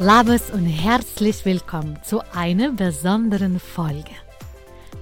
Labes 0.00 0.50
und 0.52 0.64
herzlich 0.64 1.44
willkommen 1.44 1.98
zu 2.04 2.20
einer 2.32 2.70
besonderen 2.70 3.58
Folge. 3.58 4.12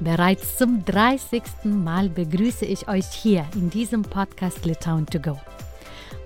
Bereits 0.00 0.56
zum 0.56 0.86
30. 0.86 1.42
Mal 1.64 2.08
begrüße 2.08 2.64
ich 2.64 2.88
euch 2.88 3.04
hier 3.08 3.44
in 3.54 3.68
diesem 3.68 4.00
Podcast 4.00 4.64
Litauen 4.64 5.04
to 5.04 5.20
go. 5.20 5.38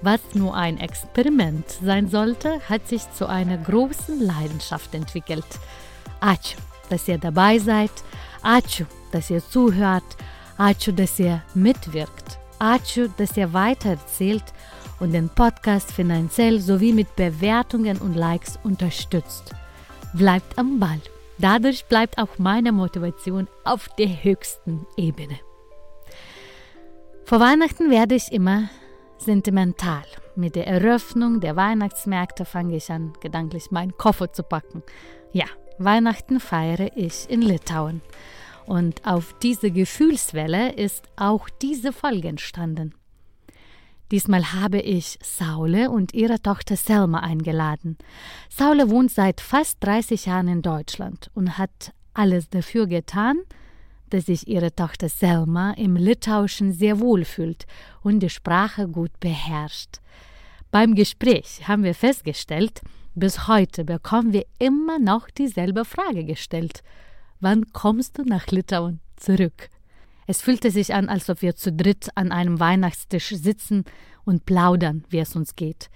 Was 0.03 0.21
nur 0.35 0.55
ein 0.55 0.79
Experiment 0.79 1.69
sein 1.83 2.09
sollte, 2.09 2.61
hat 2.69 2.87
sich 2.87 3.03
zu 3.11 3.27
einer 3.27 3.59
großen 3.59 4.21
Leidenschaft 4.21 4.95
entwickelt. 4.95 5.45
Ačiū, 6.21 6.57
dass 6.91 7.09
ihr 7.09 7.19
dabei 7.19 7.59
seid. 7.59 7.91
Ačiū, 8.45 8.87
dass 9.11 9.31
ihr 9.31 9.43
zuhört. 9.45 10.17
Ačiū, 10.59 10.93
dass 10.93 11.19
ihr 11.19 11.43
mitwirkt. 11.55 12.39
Ačiū, 12.61 13.11
dass 13.17 13.37
ihr 13.37 13.53
weitererzählt 13.53 14.45
und 15.01 15.13
den 15.13 15.29
Podcast 15.29 15.91
finanziell 15.91 16.61
sowie 16.61 16.93
mit 16.93 17.17
Bewertungen 17.17 17.99
und 17.99 18.15
Likes 18.15 18.59
unterstützt. 18.63 19.55
Bleibt 20.15 20.59
am 20.59 20.79
Ball. 20.79 21.01
Dadurch 21.39 21.87
bleibt 21.87 22.19
auch 22.19 22.39
meine 22.39 22.71
Motivation 22.71 23.49
auf 23.65 23.89
der 23.99 24.23
höchsten 24.23 24.87
Ebene. 24.97 25.39
Vor 27.25 27.41
Weihnachten 27.41 27.91
werde 27.91 28.15
ich 28.15 28.31
immer 28.31 28.69
sentimental. 29.19 30.05
Mit 30.37 30.55
der 30.55 30.67
Eröffnung 30.67 31.41
der 31.41 31.57
Weihnachtsmärkte 31.57 32.45
fange 32.45 32.77
ich 32.77 32.91
an, 32.91 33.13
gedanklich 33.21 33.71
meinen 33.71 33.97
Koffer 33.97 34.33
zu 34.33 34.43
packen. 34.43 34.83
Ja, 35.33 35.47
Weihnachten 35.79 36.41
feiere 36.41 36.97
ich 36.97 37.29
in 37.29 37.41
Litauen. 37.41 38.03
Und 38.67 39.07
auf 39.07 39.35
diese 39.43 39.71
Gefühlswelle 39.71 40.73
ist 40.73 41.09
auch 41.17 41.49
diese 41.49 41.93
Folge 41.93 42.29
entstanden. 42.29 42.95
Diesmal 44.11 44.53
habe 44.53 44.81
ich 44.81 45.19
Saule 45.23 45.91
und 45.91 46.15
ihre 46.15 46.43
Tochter 46.43 46.77
Selma 46.77 47.21
eingeladen. 47.21 47.97
Saule 48.49 48.91
wohnt 48.91 49.13
seit 49.13 49.41
fast 49.41 49.83
30 49.85 50.27
Jahren 50.27 50.49
in 50.49 50.63
Deutschland 50.63 51.31
und 51.35 51.59
hat 51.59 51.93
alles 52.13 52.49
dafür 52.49 52.89
getan, 52.89 53.39
dass 54.11 54.27
sich 54.27 54.49
ihre 54.49 54.75
Tochter 54.75 55.09
Selma 55.09 55.73
im 55.73 55.95
Litauischen 55.95 56.73
sehr 56.73 56.99
wohl 56.99 57.25
fühlt 57.25 57.67
und 58.03 58.21
die 58.21 58.31
Sprache 58.31 58.89
gut 58.89 59.13
beherrscht. 59.21 60.01
Beim 60.73 60.97
Gespräch 60.97 61.69
haben 61.69 61.85
wir 61.85 61.95
festgestellt, 61.95 62.81
bis 63.15 63.47
heute 63.47 63.85
bekommen 63.85 64.33
wir 64.33 64.47
immer 64.59 64.99
noch 64.99 65.31
dieselbe 65.31 65.85
Frage 65.85 66.25
gestellt. 66.25 66.83
Wann 67.39 67.73
kommst 67.73 68.19
du 68.19 68.25
nach 68.25 68.49
Litauen 68.49 69.01
zurück? 69.17 69.71
Es 70.31 70.43
fühlte 70.43 70.71
sich 70.71 70.95
an, 70.95 71.09
als 71.09 71.29
ob 71.29 71.43
wir 71.43 71.57
zu 71.57 71.73
dritt 71.73 72.11
an 72.15 72.31
einem 72.31 72.61
Weihnachtstisch 72.61 73.31
sitzen 73.31 73.85
und 74.25 74.47
plaudern, 74.47 75.05
wie 75.09 75.19
es 75.19 75.35
uns 75.35 75.57
geht. 75.57 75.91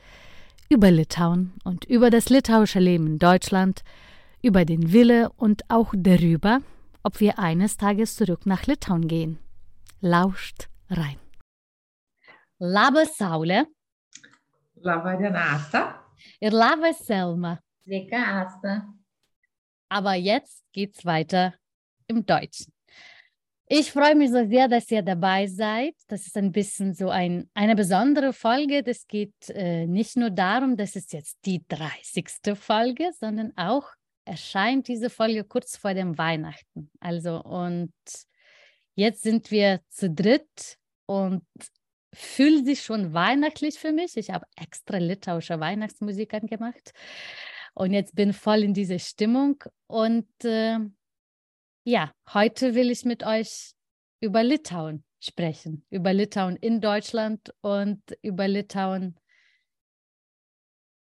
Über 0.69 0.91
Litauen 0.91 1.53
und 1.63 1.85
über 1.85 2.11
das 2.11 2.31
litauische 2.31 2.81
Leben 2.81 3.07
in 3.07 3.19
Deutschland, 3.21 3.85
über 4.43 4.65
den 4.65 4.93
Wille 4.93 5.31
und 5.37 5.63
auch 5.71 5.95
darüber, 5.97 6.63
ob 7.05 7.21
wir 7.21 7.39
eines 7.39 7.77
Tages 7.77 8.17
zurück 8.17 8.45
nach 8.45 8.67
Litauen 8.67 9.07
gehen. 9.07 9.39
Lauscht 10.01 10.69
rein. 10.91 11.21
Labas, 12.59 13.17
Saule. 13.17 13.69
Labą 14.83 15.17
dieną, 15.17 15.39
Asta. 15.39 16.03
Ir 16.41 16.51
labas, 16.51 17.07
Selma. 17.07 17.61
Sveika, 17.85 18.43
Asta. 18.43 18.93
Aber 19.89 20.15
jetzt 20.15 20.65
geht's 20.73 21.05
weiter 21.05 21.55
im 22.09 22.27
Deutschen. 22.27 22.74
Ich 23.67 23.93
freue 23.93 24.15
mich 24.15 24.31
so 24.31 24.47
sehr, 24.47 24.69
dass 24.69 24.91
ihr 24.91 25.01
dabei 25.03 25.47
seid. 25.47 25.95
Das 26.09 26.27
ist 26.27 26.37
ein 26.37 26.53
bisschen 26.53 26.93
so 26.93 27.09
ein, 27.09 27.49
eine 27.55 27.75
besondere 27.75 28.35
Folge. 28.35 28.83
Das 28.83 29.07
geht 29.07 29.49
äh, 29.49 29.87
nicht 29.87 30.17
nur 30.17 30.31
darum, 30.31 30.77
dass 30.77 30.97
es 30.97 31.11
jetzt 31.13 31.39
die 31.47 31.65
30. 31.67 32.29
Folge, 32.55 33.11
sondern 33.19 33.57
auch 33.57 33.89
erscheint 34.27 34.89
diese 34.89 35.09
Folge 35.09 35.45
kurz 35.45 35.79
vor 35.79 35.95
dem 35.95 36.19
Weihnachten. 36.19 36.91
Also 37.01 37.43
und 37.43 37.93
jetzt 38.97 39.23
sind 39.23 39.51
wir 39.51 39.81
zu 39.89 40.11
dritt 40.11 40.77
und 41.07 41.43
fühlt 42.13 42.67
sich 42.67 42.83
schon 42.83 43.15
weihnachtlich 43.15 43.79
für 43.79 43.93
mich. 43.93 44.17
Ich 44.19 44.31
habe 44.31 44.47
extra 44.57 44.99
litauische 44.99 45.59
Weihnachtsmusik 45.59 46.35
angemacht 46.35 46.93
und 47.75 47.93
jetzt 47.93 48.15
bin 48.15 48.35
voll 48.35 48.63
in 48.63 48.75
dieser 48.75 48.99
Stimmung 48.99 49.63
und 49.87 50.29
äh, 50.45 50.79
ja, 51.85 52.13
heute 52.33 52.75
will 52.75 52.91
ich 52.91 53.05
mit 53.05 53.25
euch 53.25 53.75
über 54.21 54.43
Litauen 54.43 55.05
sprechen, 55.21 55.87
über 55.91 56.13
Litauen 56.13 56.57
in 56.57 56.81
Deutschland 56.81 57.55
und 57.61 58.01
über 58.23 58.49
Litauen, 58.49 59.19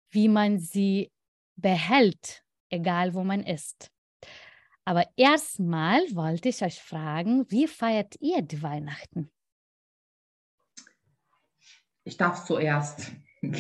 wie 0.10 0.28
man 0.28 0.60
sie 0.60 1.12
behält, 1.56 2.44
egal 2.70 3.14
wo 3.14 3.24
man 3.24 3.44
ist. 3.44 3.92
Aber 4.86 5.08
erstmal 5.16 6.02
wollte 6.14 6.50
ich 6.50 6.64
euch 6.64 6.82
fragen, 6.82 7.50
wie 7.50 7.68
feiert 7.68 8.16
ihr 8.20 8.42
die 8.42 8.62
Weihnachten? 8.62 9.32
Ich 12.04 12.18
darf 12.18 12.46
zuerst. 12.46 13.12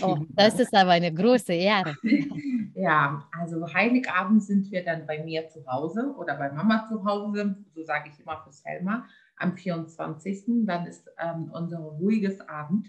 Oh, 0.01 0.17
das 0.29 0.59
ist 0.59 0.73
aber 0.73 0.91
eine 0.91 1.13
große 1.13 1.53
Ehre. 1.53 1.95
Ja, 2.75 3.29
also 3.39 3.71
Heiligabend 3.71 4.43
sind 4.43 4.71
wir 4.71 4.83
dann 4.83 5.05
bei 5.05 5.23
mir 5.23 5.47
zu 5.47 5.63
Hause 5.67 6.13
oder 6.17 6.35
bei 6.35 6.51
Mama 6.51 6.87
zu 6.89 7.05
Hause, 7.05 7.55
so 7.75 7.83
sage 7.83 8.09
ich 8.09 8.19
immer 8.19 8.43
für 8.43 8.51
Selma, 8.51 9.05
am 9.37 9.55
24. 9.55 10.65
Dann 10.65 10.87
ist 10.87 11.07
ähm, 11.19 11.51
unser 11.53 11.77
ruhiges 11.77 12.41
Abend. 12.41 12.87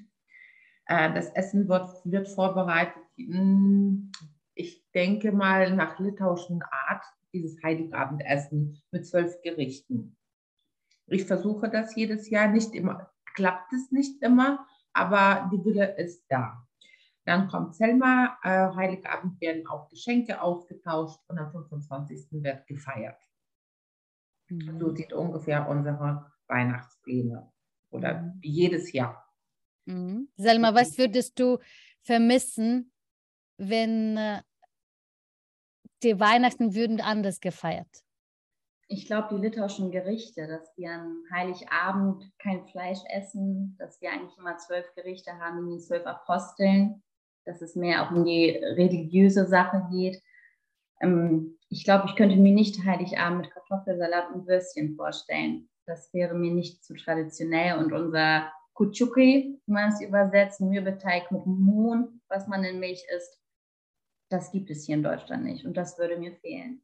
Äh, 0.87 1.12
das 1.12 1.28
Essen 1.31 1.69
wird, 1.69 1.91
wird 2.05 2.28
vorbereitet, 2.28 3.03
hm, 3.16 4.11
ich 4.55 4.91
denke 4.93 5.32
mal 5.32 5.75
nach 5.76 5.99
litauischen 5.99 6.62
Art, 6.62 7.05
dieses 7.32 7.62
Heiligabendessen 7.62 8.81
mit 8.91 9.06
zwölf 9.06 9.43
Gerichten. 9.43 10.16
Ich 11.06 11.25
versuche 11.25 11.69
das 11.69 11.94
jedes 11.94 12.31
Jahr, 12.31 12.49
nicht 12.49 12.75
immer, 12.75 13.11
klappt 13.34 13.72
es 13.72 13.91
nicht 13.91 14.22
immer, 14.22 14.66
aber 14.94 15.50
die 15.53 15.62
Wille 15.65 15.97
ist 15.99 16.25
da. 16.28 16.63
Dann 17.24 17.48
kommt 17.48 17.74
Selma, 17.74 18.38
äh, 18.42 18.74
Heiligabend 18.74 19.40
werden 19.40 19.66
auch 19.66 19.88
Geschenke 19.88 20.40
ausgetauscht 20.42 21.20
und 21.28 21.38
am 21.38 21.50
25. 21.50 22.42
wird 22.42 22.66
gefeiert. 22.66 23.18
Mhm. 24.48 24.78
So 24.78 24.94
sieht 24.94 25.12
ungefähr 25.12 25.68
unsere 25.68 26.30
Weihnachtspläne 26.48 27.50
oder 27.90 28.20
mhm. 28.20 28.40
jedes 28.42 28.92
Jahr. 28.92 29.26
Mhm. 29.86 30.28
Selma, 30.36 30.74
was 30.74 30.98
würdest 30.98 31.38
du 31.38 31.58
vermissen, 32.02 32.92
wenn 33.56 34.16
äh, 34.16 34.42
die 36.02 36.18
Weihnachten 36.20 36.74
würden 36.74 37.00
anders 37.00 37.40
gefeiert? 37.40 38.04
Ich 38.88 39.06
glaube, 39.06 39.28
die 39.34 39.40
litauischen 39.40 39.90
Gerichte, 39.90 40.46
dass 40.46 40.76
wir 40.76 40.92
an 40.92 41.24
Heiligabend 41.32 42.30
kein 42.38 42.66
Fleisch 42.66 42.98
essen, 43.08 43.76
dass 43.78 44.00
wir 44.02 44.10
eigentlich 44.10 44.36
immer 44.36 44.58
zwölf 44.58 44.94
Gerichte 44.94 45.32
haben, 45.38 45.66
wie 45.66 45.76
die 45.76 45.82
zwölf 45.82 46.06
Aposteln, 46.06 47.02
dass 47.44 47.62
es 47.62 47.76
mehr 47.76 48.02
auch 48.02 48.11
um 48.11 48.25
die 48.25 48.50
religiöse 48.50 49.46
Sache 49.46 49.87
geht. 49.91 50.23
Ähm, 51.00 51.58
ich 51.69 51.85
glaube, 51.85 52.06
ich 52.08 52.17
könnte 52.17 52.37
mir 52.37 52.52
nicht 52.52 52.85
Heiligabend 52.85 53.43
mit 53.43 53.50
Kartoffelsalat 53.50 54.32
und 54.32 54.46
Würstchen 54.46 54.94
vorstellen. 54.96 55.69
Das 55.87 56.12
wäre 56.14 56.35
mir 56.35 56.52
nicht 56.52 56.85
zu 56.85 56.94
traditionell. 56.94 57.79
Und 57.79 57.93
unser 57.93 58.50
Kuchuki, 58.75 59.61
wie 59.64 59.73
man 59.73 59.93
es 59.93 60.00
übersetzt, 60.00 60.61
Mürbeteig 60.61 61.31
mit 61.31 61.46
Mohn, 61.46 62.20
was 62.29 62.46
man 62.46 62.64
in 62.64 62.81
Milch 62.81 63.05
isst, 63.14 63.41
das 64.31 64.50
gibt 64.50 64.70
es 64.70 64.87
hier 64.87 64.97
in 64.97 65.02
Deutschland 65.02 65.44
nicht. 65.44 65.64
Und 65.64 65.76
das 65.76 65.99
würde 65.99 66.17
mir 66.17 66.35
fehlen. 66.37 66.82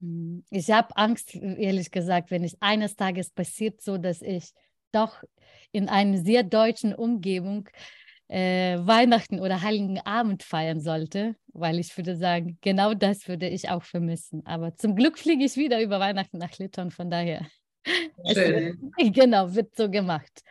Hm, 0.00 0.44
ich 0.50 0.70
habe 0.70 0.96
Angst, 0.96 1.34
ehrlich 1.34 1.90
gesagt, 1.90 2.30
wenn 2.30 2.44
es 2.44 2.56
eines 2.60 2.96
Tages 2.96 3.30
passiert, 3.30 3.80
so 3.80 3.98
dass 3.98 4.22
ich 4.22 4.52
doch 4.92 5.22
in 5.72 5.88
einer 5.88 6.18
sehr 6.18 6.42
deutschen 6.42 6.94
Umgebung 6.94 7.68
äh, 8.28 8.78
Weihnachten 8.78 9.40
oder 9.40 9.62
Heiligen 9.62 10.00
Abend 10.00 10.42
feiern 10.42 10.80
sollte, 10.80 11.36
weil 11.52 11.78
ich 11.78 11.96
würde 11.96 12.16
sagen, 12.16 12.58
genau 12.60 12.94
das 12.94 13.28
würde 13.28 13.48
ich 13.48 13.68
auch 13.68 13.82
vermissen. 13.82 14.44
Aber 14.46 14.74
zum 14.76 14.96
Glück 14.96 15.18
fliege 15.18 15.44
ich 15.44 15.56
wieder 15.56 15.80
über 15.80 16.00
Weihnachten 16.00 16.38
nach 16.38 16.58
Litauen, 16.58 16.90
von 16.90 17.10
daher. 17.10 17.46
Schön. 18.32 18.92
Wird, 18.96 19.14
genau, 19.14 19.54
wird 19.54 19.74
so 19.76 19.90
gemacht. 19.90 20.42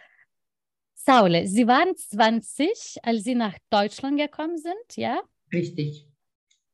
Saule, 0.94 1.48
Sie 1.48 1.68
waren 1.68 1.96
20, 1.96 2.98
als 3.04 3.24
Sie 3.24 3.36
nach 3.36 3.56
Deutschland 3.70 4.18
gekommen 4.18 4.58
sind, 4.58 4.96
ja? 4.96 5.22
Richtig. 5.54 6.08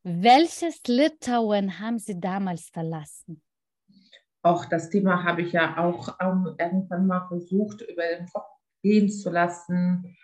Welches 0.03 0.81
Litauen 0.87 1.79
haben 1.79 1.99
Sie 1.99 2.19
damals 2.19 2.69
verlassen? 2.69 3.41
auch 4.43 4.65
das 4.65 4.89
Thema 4.89 5.23
habe 5.23 5.43
ich 5.43 5.51
ja 5.53 5.77
auch 5.77 6.17
ähm, 6.19 6.55
irgendwann 6.57 7.07
mal 7.07 7.27
versucht, 7.27 7.81
über 7.81 8.03
den 8.03 8.27
Kopf 8.27 8.47
gehen 8.81 9.09
zu 9.09 9.29
lassen. 9.29 10.17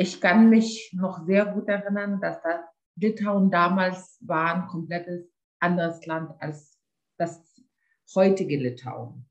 Ich 0.00 0.20
kann 0.20 0.48
mich 0.48 0.92
noch 0.94 1.26
sehr 1.26 1.44
gut 1.44 1.66
erinnern, 1.66 2.20
dass 2.20 2.40
das 2.42 2.60
Litauen 2.94 3.50
damals 3.50 4.16
war 4.20 4.54
ein 4.54 4.68
komplettes 4.68 5.28
anderes 5.58 6.06
Land 6.06 6.30
als 6.38 6.78
das 7.16 7.60
heutige 8.14 8.56
Litauen. 8.58 9.28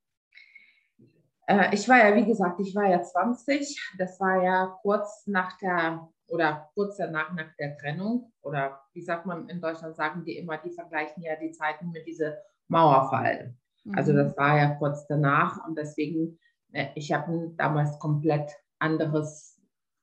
Äh, 1.47 1.73
ich 1.73 1.87
war 1.87 1.97
ja, 1.99 2.13
wie 2.17 2.25
gesagt, 2.25 2.59
ich 2.59 2.75
war 2.75 2.85
ja 2.85 3.01
20. 3.01 3.93
Das 3.97 4.19
war 4.19 4.43
ja 4.43 4.77
kurz 4.81 5.25
nach 5.25 5.57
der 5.57 6.05
oder 6.27 6.69
kurz 6.73 6.97
danach 6.97 7.31
nach 7.31 7.55
der 7.57 7.77
Trennung. 7.77 8.33
Oder 8.41 8.81
wie 8.91 9.01
sagt 9.01 9.25
man 9.25 9.47
in 9.47 9.61
Deutschland, 9.61 9.95
sagen 9.95 10.25
die 10.25 10.37
immer, 10.37 10.57
die 10.57 10.71
vergleichen 10.71 11.23
ja 11.23 11.37
die 11.37 11.53
Zeiten 11.53 11.91
mit 11.91 12.05
diesem 12.05 12.33
Mauerfall. 12.67 13.55
Also 13.93 14.11
mhm. 14.11 14.17
das 14.17 14.35
war 14.35 14.57
ja 14.57 14.75
kurz 14.75 15.07
danach 15.07 15.65
und 15.65 15.77
deswegen, 15.77 16.37
äh, 16.73 16.87
ich 16.95 17.13
habe 17.13 17.53
damals 17.55 17.97
komplett 17.99 18.51
anderes 18.79 19.56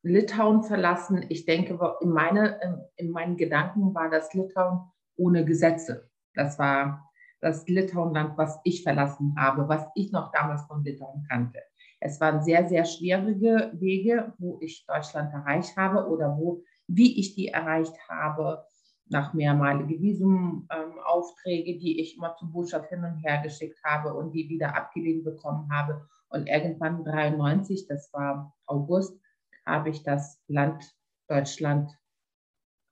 Litauen 0.05 0.63
verlassen. 0.63 1.25
Ich 1.31 1.47
denke, 1.47 1.79
in, 2.01 2.11
meine, 2.11 2.89
in 2.97 3.11
meinen 3.11 3.37
Gedanken 3.37 3.95
war 3.95 4.11
das 4.11 4.33
Litauen 4.35 4.81
ohne 5.17 5.45
Gesetze. 5.45 6.11
Das 6.35 6.59
war 6.59 7.11
das 7.41 7.67
Litauenland, 7.69 8.37
was 8.37 8.61
ich 8.65 8.83
verlassen 8.83 9.35
habe, 9.37 9.69
was 9.69 9.87
ich 9.95 10.13
noch 10.13 10.31
damals 10.33 10.63
von 10.67 10.85
Litauen 10.85 11.27
kannte. 11.29 11.61
Es 12.01 12.21
waren 12.21 12.43
sehr, 12.43 12.69
sehr 12.69 12.85
schwierige 12.85 13.73
Wege, 13.75 14.35
wo 14.39 14.59
ich 14.61 14.85
Deutschland 14.87 15.33
erreicht 15.33 15.77
habe 15.77 16.07
oder 16.09 16.37
wo, 16.37 16.63
wie 16.87 17.19
ich 17.19 17.35
die 17.35 17.49
erreicht 17.49 17.97
habe, 18.09 18.65
nach 19.09 19.35
mehrmalige 19.35 20.01
Visumaufträge, 20.01 21.73
ähm, 21.73 21.79
die 21.79 22.01
ich 22.01 22.17
immer 22.17 22.35
zum 22.37 22.53
Botschaft 22.53 22.89
hin 22.89 23.05
und 23.05 23.19
her 23.19 23.41
geschickt 23.43 23.79
habe 23.85 24.15
und 24.15 24.33
die 24.33 24.49
wieder 24.49 24.75
abgelehnt 24.77 25.25
bekommen 25.25 25.71
habe. 25.73 26.07
Und 26.29 26.47
irgendwann 26.47 27.05
93, 27.05 27.87
das 27.87 28.13
war 28.13 28.55
August, 28.67 29.19
habe 29.67 29.91
ich 29.91 30.03
das 30.03 30.41
Land 30.49 30.85
Deutschland 31.29 31.91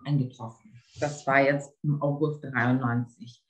eingetroffen. 0.04 0.72
Das 1.00 1.26
war 1.26 1.40
jetzt 1.40 1.72
im 1.82 2.00
August 2.02 2.44
93. 2.44 3.42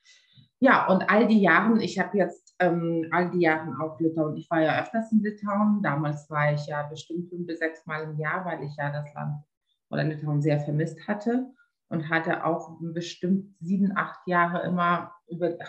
Ja, 0.61 0.87
und 0.87 1.11
all 1.11 1.27
die 1.27 1.41
Jahre, 1.41 1.83
ich 1.83 1.99
habe 1.99 2.17
jetzt 2.19 2.55
ähm, 2.61 3.09
all 3.11 3.31
die 3.31 3.41
Jahre 3.41 3.73
auch 3.83 3.99
Litauen, 3.99 4.37
ich 4.37 4.49
war 4.49 4.61
ja 4.61 4.81
öfters 4.81 5.11
in 5.11 5.21
Litauen, 5.21 5.83
damals 5.83 6.31
war 6.31 6.53
ich 6.53 6.67
ja 6.67 6.85
bestimmt 6.85 7.29
fünf 7.29 7.47
bis 7.47 7.59
sechs 7.59 7.85
Mal 7.87 8.05
im 8.05 8.19
Jahr, 8.19 8.45
weil 8.45 8.63
ich 8.63 8.77
ja 8.77 8.93
das 8.93 9.13
Land 9.15 9.43
oder 9.91 10.05
Litauen 10.05 10.41
sehr 10.41 10.61
vermisst 10.61 11.09
hatte 11.09 11.51
und 11.89 12.09
hatte 12.09 12.45
auch 12.45 12.79
bestimmt 12.81 13.57
sieben, 13.61 13.97
acht 13.97 14.27
Jahre 14.27 14.63
immer, 14.63 15.13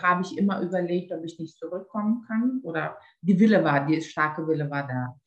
habe 0.00 0.22
ich 0.22 0.38
immer 0.38 0.60
überlegt, 0.60 1.12
ob 1.12 1.24
ich 1.24 1.38
nicht 1.38 1.58
zurückkommen 1.58 2.24
kann 2.28 2.60
oder 2.62 2.96
die 3.20 3.38
Wille 3.40 3.64
war, 3.64 3.84
die 3.86 4.00
starke 4.00 4.46
Wille 4.46 4.70
war 4.70 4.86
da. 4.86 5.20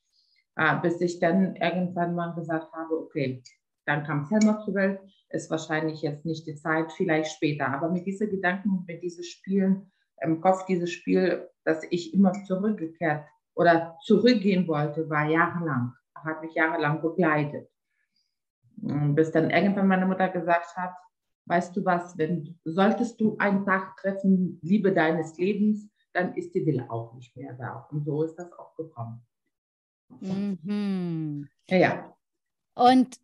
Äh, 0.57 0.80
bis 0.81 1.00
ich 1.01 1.19
dann 1.19 1.56
irgendwann 1.56 2.15
mal 2.15 2.33
gesagt 2.33 2.74
habe, 2.74 2.98
okay, 2.98 3.44
dann 3.86 4.04
kam 4.04 4.25
Selma 4.25 4.59
zur 4.65 4.74
Welt, 4.74 5.00
ist 5.30 5.51
wahrscheinlich 5.51 6.01
jetzt 6.01 6.25
nicht 6.25 6.48
die 6.48 6.56
Zeit, 6.56 6.92
vielleicht 6.92 7.31
später. 7.31 7.68
Aber 7.68 7.89
mit 7.89 8.07
diesen 8.07 8.30
Gedanken, 8.30 8.83
mit 8.88 9.04
diesen 9.04 9.24
Spielen 9.24 9.92
im 10.21 10.42
Kopf, 10.42 10.65
dieses 10.65 10.92
Spiel, 10.92 11.48
dass 11.63 11.83
ich 11.92 12.12
immer 12.12 12.33
zurückgekehrt 12.45 13.24
oder 13.54 13.98
zurückgehen 14.01 14.68
wollte, 14.68 15.07
war 15.12 15.30
jahrelang, 15.30 15.94
hat 16.15 16.42
mich 16.42 16.56
jahrelang 16.56 17.03
begleitet. 17.03 17.69
Bis 18.77 19.31
dann 19.31 19.51
irgendwann 19.51 19.88
meine 19.88 20.07
Mutter 20.07 20.30
gesagt 20.30 20.75
hat, 20.75 20.95
weißt 21.45 21.77
du 21.77 21.86
was, 21.86 22.18
wenn 22.18 22.60
solltest 22.65 23.21
du 23.21 23.38
einen 23.38 23.63
Tag 23.63 23.95
treffen, 23.98 24.60
Liebe 24.63 24.92
deines 24.92 25.38
Lebens, 25.38 25.88
dann 26.13 26.33
ist 26.33 26.56
die 26.56 26.65
Wille 26.65 26.89
auch 26.89 27.13
nicht 27.13 27.38
mehr 27.38 27.53
da. 27.53 27.88
Und 27.92 28.06
so 28.06 28.24
ist 28.24 28.36
das 28.36 28.51
auch 28.53 28.75
gekommen. 28.75 29.24
Mhm. 30.09 31.48
Ja. 31.69 32.15
Und 32.75 33.18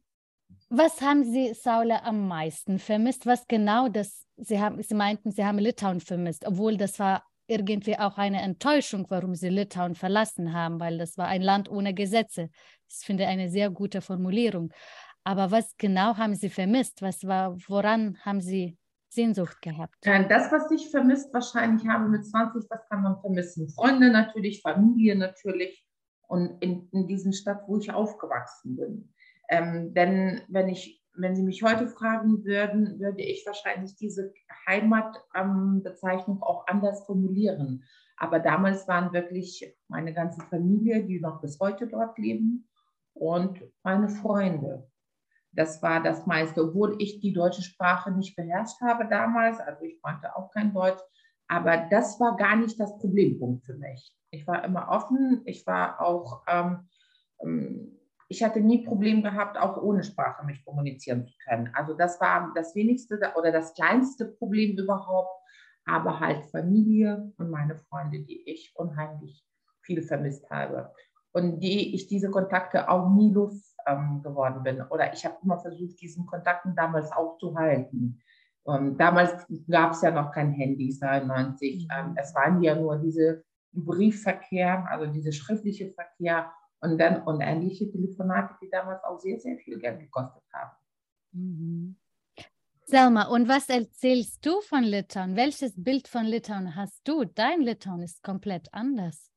was 0.70 1.02
haben 1.02 1.24
Sie, 1.24 1.54
Saule, 1.54 2.04
am 2.04 2.28
meisten 2.28 2.80
vermisst? 2.80 3.26
Was 3.26 3.48
genau 3.48 3.90
das, 3.90 4.26
Sie, 4.38 4.60
haben, 4.60 4.82
Sie 4.82 4.96
meinten, 4.96 5.32
Sie 5.32 5.46
haben 5.46 5.60
Litauen 5.60 6.00
vermisst, 6.00 6.46
obwohl 6.48 6.78
das 6.78 6.98
war 7.00 7.24
irgendwie 7.46 7.98
auch 7.98 8.18
eine 8.18 8.42
Enttäuschung, 8.42 9.06
warum 9.10 9.36
Sie 9.36 9.50
Litauen 9.50 9.96
verlassen 9.96 10.54
haben, 10.54 10.80
weil 10.80 10.98
das 10.98 11.18
war 11.18 11.28
ein 11.28 11.42
Land 11.42 11.70
ohne 11.70 11.94
Gesetze. 11.94 12.50
Ich 12.90 13.06
finde 13.06 13.28
eine 13.28 13.50
sehr 13.50 13.70
gute 13.70 14.02
Formulierung. 14.02 14.74
Aber 15.24 15.52
was 15.52 15.78
genau 15.78 16.18
haben 16.18 16.36
Sie 16.36 16.50
vermisst? 16.50 17.02
Was 17.02 17.24
war, 17.26 17.56
woran 17.68 18.18
haben 18.22 18.42
Sie 18.42 18.78
Sehnsucht 19.10 19.62
gehabt? 19.62 19.96
Das, 20.02 20.52
was 20.52 20.72
ich 20.72 20.90
vermisst 20.90 21.34
wahrscheinlich 21.34 21.88
habe 21.88 22.10
mit 22.10 22.26
20, 22.26 22.70
was 22.70 22.88
kann 22.90 23.04
man 23.04 23.20
vermissen? 23.22 23.70
Freunde 23.70 24.10
natürlich, 24.10 24.62
Familie 24.62 25.16
natürlich 25.16 25.86
und 26.28 26.62
in, 26.62 26.90
in 26.92 27.08
diesen 27.08 27.34
Stadt, 27.34 27.64
wo 27.68 27.78
ich 27.78 27.92
aufgewachsen 27.92 28.76
bin. 28.76 29.14
Ähm, 29.50 29.94
denn 29.94 30.42
wenn 30.48 30.70
ich, 30.70 31.04
wenn 31.16 31.36
Sie 31.36 31.44
mich 31.44 31.64
heute 31.64 31.88
fragen 31.88 32.44
würden, 32.44 33.00
würde 33.00 33.22
ich 33.22 33.46
wahrscheinlich 33.46 33.96
diese 33.96 34.34
Heimatbezeichnung 34.68 36.38
ähm, 36.38 36.44
auch 36.44 36.66
anders 36.68 37.06
formulieren. 37.06 37.84
Aber 38.18 38.40
damals 38.40 38.88
waren 38.88 39.12
wirklich 39.14 39.76
meine 39.88 40.14
ganze 40.14 40.42
Familie, 40.46 41.04
die 41.04 41.20
noch 41.20 41.42
bis 41.42 41.60
heute 41.60 41.88
dort 41.88 42.18
leben, 42.18 42.68
und 43.14 43.62
meine 43.84 44.10
Freunde. 44.10 44.90
Das 45.52 45.82
war 45.84 46.02
das 46.02 46.26
meiste, 46.26 46.64
obwohl 46.64 46.96
ich 47.00 47.20
die 47.20 47.32
deutsche 47.32 47.62
Sprache 47.62 48.12
nicht 48.12 48.36
beherrscht 48.36 48.82
habe 48.82 49.08
damals. 49.08 49.60
Also 49.60 49.84
ich 49.84 50.02
konnte 50.02 50.36
auch 50.36 50.50
kein 50.52 50.74
Deutsch. 50.74 51.02
Aber 51.54 51.78
das 51.78 52.20
war 52.20 52.36
gar 52.36 52.56
nicht 52.56 52.80
das 52.80 52.98
Problempunkt 52.98 53.64
für 53.64 53.76
mich. 53.76 54.12
Ich 54.32 54.48
war 54.48 54.64
immer 54.64 54.90
offen. 54.90 55.44
Ich 55.46 55.68
war 55.68 56.02
auch 56.02 56.42
ähm, 56.48 56.88
ähm 57.42 58.00
ich 58.30 58.42
hatte 58.42 58.62
nie 58.62 58.84
Problem 58.84 59.22
gehabt, 59.22 59.60
auch 59.60 59.78
ohne 59.78 60.04
Sprache 60.04 60.44
mich 60.44 60.66
kommunizieren 60.66 61.28
zu 61.28 61.34
können. 61.46 61.70
Also 61.76 61.94
das 61.94 62.20
war 62.20 62.52
das 62.56 62.74
wenigste 62.74 63.20
oder 63.36 63.52
das 63.52 63.76
kleinste 63.76 64.26
Problem 64.26 64.76
überhaupt, 64.76 65.40
aber 65.86 66.20
halt 66.20 66.44
Familie 66.46 67.32
und 67.38 67.52
meine 67.52 67.76
Freunde, 67.76 68.22
die 68.22 68.50
ich 68.50 68.74
unheimlich 68.76 69.46
viel 69.82 70.02
vermisst 70.02 70.50
habe 70.50 70.92
und 71.32 71.60
die 71.60 71.94
ich 71.94 72.08
diese 72.08 72.32
Kontakte 72.32 72.90
auch 72.90 73.08
nie 73.10 73.32
los 73.32 73.76
ähm, 73.86 74.24
geworden 74.24 74.64
bin. 74.64 74.82
Oder 74.82 75.14
ich 75.14 75.24
habe 75.26 75.38
immer 75.44 75.60
versucht, 75.60 76.02
diesen 76.02 76.26
Kontakten 76.26 76.76
damals 76.76 77.12
auch 77.12 77.38
zu 77.38 77.56
halten. 77.56 78.20
Und 78.64 78.98
damals 78.98 79.46
gab 79.70 79.92
es 79.92 80.02
ja 80.02 80.12
noch 80.12 80.32
kein 80.32 80.52
Handy, 80.52 80.90
92. 80.90 81.88
Ähm, 81.92 82.16
es 82.16 82.34
waren 82.34 82.62
ja 82.62 82.76
nur 82.76 82.98
diese 82.98 83.44
Briefverkehr, 83.74 84.86
also 84.90 85.08
diese 85.08 85.34
schriftliche 85.34 85.92
Verkehr 85.92 86.52
und 86.80 86.98
dann 86.98 87.24
unendliche 87.24 87.90
Telefonate, 87.90 88.56
die 88.62 88.70
damals 88.70 89.04
auch 89.04 89.20
sehr, 89.20 89.40
sehr 89.40 89.58
viel 89.58 89.80
Geld 89.80 90.00
gekostet 90.00 90.44
haben. 90.54 90.72
Mhm. 91.32 91.96
Selma, 92.86 93.28
und 93.28 93.48
was 93.48 93.70
erzählst 93.70 94.46
du 94.46 94.62
von 94.62 94.84
Litauen? 94.84 95.36
Welches 95.36 95.74
Bild 95.76 96.08
von 96.08 96.26
Litauen 96.26 96.76
hast 96.76 97.02
du? 97.08 97.24
Dein 97.24 97.62
Litauen 97.62 98.02
ist 98.02 98.22
komplett 98.22 98.68
anders. 98.74 99.32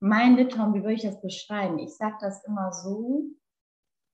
Mein 0.00 0.36
Litauen, 0.36 0.74
wie 0.74 0.80
würde 0.80 0.94
ich 0.94 1.02
das 1.02 1.20
beschreiben? 1.20 1.78
Ich 1.78 1.96
sage 1.96 2.16
das 2.20 2.44
immer 2.44 2.72
so, 2.72 3.24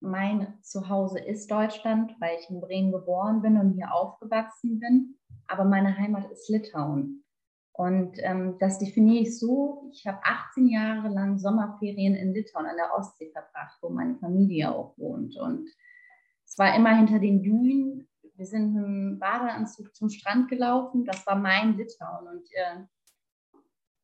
mein 0.00 0.54
Zuhause 0.62 1.18
ist 1.18 1.50
Deutschland, 1.50 2.14
weil 2.20 2.38
ich 2.38 2.50
in 2.50 2.60
Bremen 2.60 2.92
geboren 2.92 3.42
bin 3.42 3.56
und 3.58 3.72
hier 3.72 3.92
aufgewachsen 3.92 4.78
bin, 4.78 5.16
aber 5.46 5.64
meine 5.64 5.96
Heimat 5.96 6.30
ist 6.30 6.48
Litauen. 6.48 7.24
Und 7.72 8.16
ähm, 8.22 8.56
das 8.58 8.78
definiere 8.78 9.24
ich 9.24 9.38
so, 9.38 9.90
ich 9.92 10.06
habe 10.06 10.18
18 10.22 10.66
Jahre 10.68 11.08
lang 11.08 11.38
Sommerferien 11.38 12.14
in 12.14 12.32
Litauen 12.32 12.64
an 12.64 12.76
der 12.76 12.94
Ostsee 12.96 13.30
verbracht, 13.30 13.76
wo 13.82 13.90
meine 13.90 14.16
Familie 14.16 14.74
auch 14.74 14.96
wohnt. 14.96 15.36
Und 15.36 15.68
es 16.46 16.56
war 16.56 16.74
immer 16.74 16.96
hinter 16.96 17.18
den 17.18 17.42
Dünen. 17.42 18.08
Wir 18.34 18.46
sind 18.46 18.74
im 18.76 19.18
Badeanzug 19.18 19.94
zum 19.94 20.08
Strand 20.08 20.48
gelaufen. 20.48 21.04
Das 21.04 21.26
war 21.26 21.36
mein 21.36 21.76
Litauen. 21.76 22.26
Und 22.28 22.48
äh, 22.52 22.84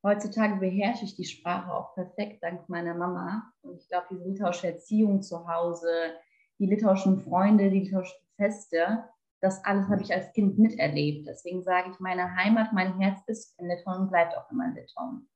heutzutage 0.02 0.56
beherrsche 0.56 1.04
ich 1.04 1.14
die 1.14 1.24
Sprache 1.24 1.72
auch 1.72 1.94
perfekt, 1.94 2.42
dank 2.42 2.68
meiner 2.68 2.94
Mama. 2.94 3.52
Und 3.62 3.78
ich 3.78 3.88
glaube, 3.88 4.06
die 4.10 4.30
litauische 4.30 4.68
Erziehung 4.68 5.22
zu 5.22 5.48
Hause, 5.48 5.88
die 6.58 6.66
litauischen 6.66 7.20
Freunde, 7.20 7.70
die 7.70 7.80
litauischen 7.80 8.18
Feste, 8.36 9.04
das 9.40 9.64
alles 9.64 9.88
habe 9.88 10.02
ich 10.02 10.14
als 10.14 10.32
Kind 10.32 10.58
miterlebt. 10.58 11.26
Deswegen 11.26 11.62
sage 11.62 11.90
ich, 11.90 11.98
meine 11.98 12.34
Heimat, 12.36 12.72
mein 12.72 12.98
Herz 12.98 13.20
ist 13.26 13.58
in 13.58 13.68
Litauen 13.68 14.02
und 14.02 14.10
bleibt 14.10 14.36
auch 14.36 14.50
immer 14.50 14.66
in 14.66 14.76
Litauen. 14.76 15.28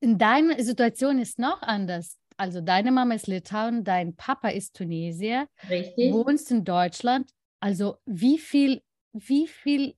In 0.00 0.18
deiner 0.18 0.62
Situation 0.62 1.18
ist 1.18 1.38
noch 1.38 1.62
anders. 1.62 2.18
Also 2.36 2.60
deine 2.60 2.92
Mama 2.92 3.14
ist 3.14 3.26
Litauen, 3.26 3.84
dein 3.84 4.14
Papa 4.14 4.50
ist 4.50 4.76
Tunesier. 4.76 5.48
Richtig. 5.68 6.12
Wohnst 6.12 6.50
in 6.50 6.64
Deutschland. 6.64 7.30
Also 7.58 7.96
wie 8.04 8.38
viel, 8.38 8.82
wie 9.12 9.48
viel 9.48 9.94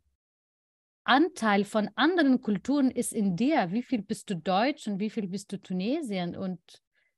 Anteil 1.04 1.64
von 1.64 1.90
anderen 1.96 2.40
Kulturen 2.40 2.90
ist 2.90 3.12
in 3.12 3.36
dir? 3.36 3.70
Wie 3.70 3.82
viel 3.82 4.02
bist 4.02 4.30
du 4.30 4.36
Deutsch 4.36 4.86
und 4.86 5.00
wie 5.00 5.10
viel 5.10 5.28
bist 5.28 5.52
du 5.52 5.60
Tunesien? 5.60 6.36
Und 6.36 6.60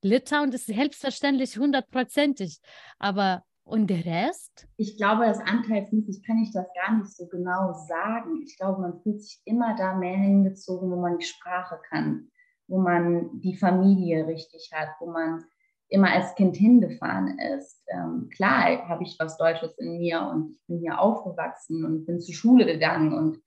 Litauen 0.03 0.53
ist 0.53 0.67
selbstverständlich 0.67 1.59
hundertprozentig. 1.59 2.61
Aber 2.99 3.45
Und 3.65 3.89
der 3.89 4.05
Rest? 4.05 4.67
Ich 4.77 4.97
glaube, 4.97 5.25
das 5.25 5.39
anteilsmäßig 5.39 6.25
kann 6.27 6.39
ich 6.39 6.53
das 6.53 6.67
gar 6.75 6.97
nicht 6.99 7.11
so 7.15 7.29
genau 7.29 7.73
sagen. 7.73 8.43
Ich 8.45 8.57
glaube, 8.59 8.83
man 8.83 9.01
fühlt 9.03 9.23
sich 9.23 9.41
immer 9.45 9.77
da 9.77 9.95
mehr 9.95 10.17
hingezogen, 10.17 10.91
wo 10.91 10.97
man 10.97 11.19
die 11.19 11.25
Sprache 11.25 11.79
kann, 11.89 12.29
wo 12.67 12.79
man 12.81 13.41
die 13.41 13.57
Familie 13.57 14.27
richtig 14.27 14.71
hat, 14.75 14.89
wo 15.01 15.11
man 15.11 15.45
immer 15.89 16.11
als 16.11 16.35
Kind 16.35 16.57
hingefahren 16.57 17.39
ist. 17.39 17.85
Ähm, 17.89 18.29
klar 18.35 18.89
habe 18.89 19.05
ich 19.05 19.17
was 19.19 19.37
Deutsches 19.37 19.77
in 19.79 19.99
mir 19.99 20.23
und 20.23 20.51
ich 20.51 20.61
bin 20.67 20.79
hier 20.79 20.99
aufgewachsen 20.99 21.85
und 21.85 22.07
bin 22.07 22.21
zur 22.21 22.35
Schule 22.35 22.67
gegangen 22.67 23.13
und 23.13 23.39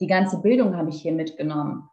die 0.00 0.06
ganze 0.06 0.40
Bildung 0.40 0.76
habe 0.76 0.90
ich 0.90 1.02
hier 1.02 1.12
mitgenommen. 1.12 1.88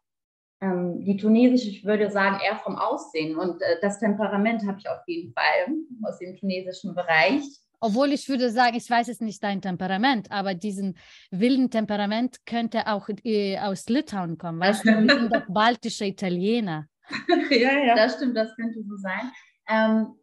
Ähm, 0.62 1.04
die 1.04 1.18
tunesische, 1.18 1.70
ich 1.70 1.86
würde 1.86 2.12
sagen, 2.12 2.40
eher 2.44 2.58
vom 2.58 2.76
Aussehen 2.76 3.36
und 3.36 3.62
äh, 3.62 3.78
das 3.82 4.00
Temperament 4.00 4.66
habe 4.68 4.78
ich 4.80 4.88
auf 4.88 5.02
jeden 5.08 5.34
Fall 5.34 5.76
aus 6.04 6.20
dem 6.20 6.38
tunesischen 6.38 6.94
Bereich. 6.94 7.44
Obwohl 7.80 8.14
ich 8.14 8.30
würde 8.30 8.52
sagen, 8.52 8.78
ich 8.78 8.88
weiß 8.88 9.08
es 9.08 9.22
nicht 9.22 9.44
dein 9.44 9.60
Temperament, 9.60 10.32
aber 10.32 10.54
diesen 10.54 10.98
wilden 11.32 11.72
Temperament 11.72 12.38
könnte 12.46 12.86
auch 12.86 13.10
äh, 13.24 13.58
aus 13.58 13.90
Litauen 13.90 14.38
kommen. 14.38 14.60
Weißt 14.60 14.86
du, 14.86 14.90
wir 14.90 15.16
sind 15.16 15.34
doch 15.34 15.46
baltische 15.50 16.06
Italiener. 16.06 16.86
ja, 17.50 17.84
ja. 17.84 17.96
Das 17.96 18.16
stimmt, 18.18 18.38
das 18.38 18.56
könnte 18.56 18.84
so 18.84 18.98
sein. 18.98 19.32
Ähm, 19.68 20.14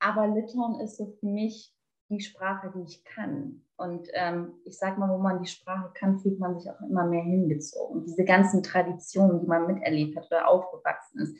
aber 0.00 0.26
Litauen 0.26 0.80
ist 0.80 0.96
so 0.96 1.16
für 1.20 1.26
mich 1.26 1.72
die 2.10 2.20
Sprache, 2.20 2.72
die 2.74 2.82
ich 2.82 3.04
kann. 3.04 3.62
Und 3.76 4.08
ähm, 4.12 4.54
ich 4.64 4.78
sage 4.78 4.98
mal, 4.98 5.10
wo 5.10 5.18
man 5.18 5.42
die 5.42 5.48
Sprache 5.48 5.90
kann, 5.94 6.18
fühlt 6.18 6.38
man 6.38 6.58
sich 6.58 6.70
auch 6.70 6.80
immer 6.80 7.06
mehr 7.06 7.22
hingezogen. 7.22 8.04
Diese 8.04 8.24
ganzen 8.24 8.62
Traditionen, 8.62 9.40
die 9.40 9.46
man 9.46 9.66
miterlebt 9.66 10.16
hat 10.16 10.26
oder 10.26 10.48
aufgewachsen 10.48 11.20
ist, 11.20 11.36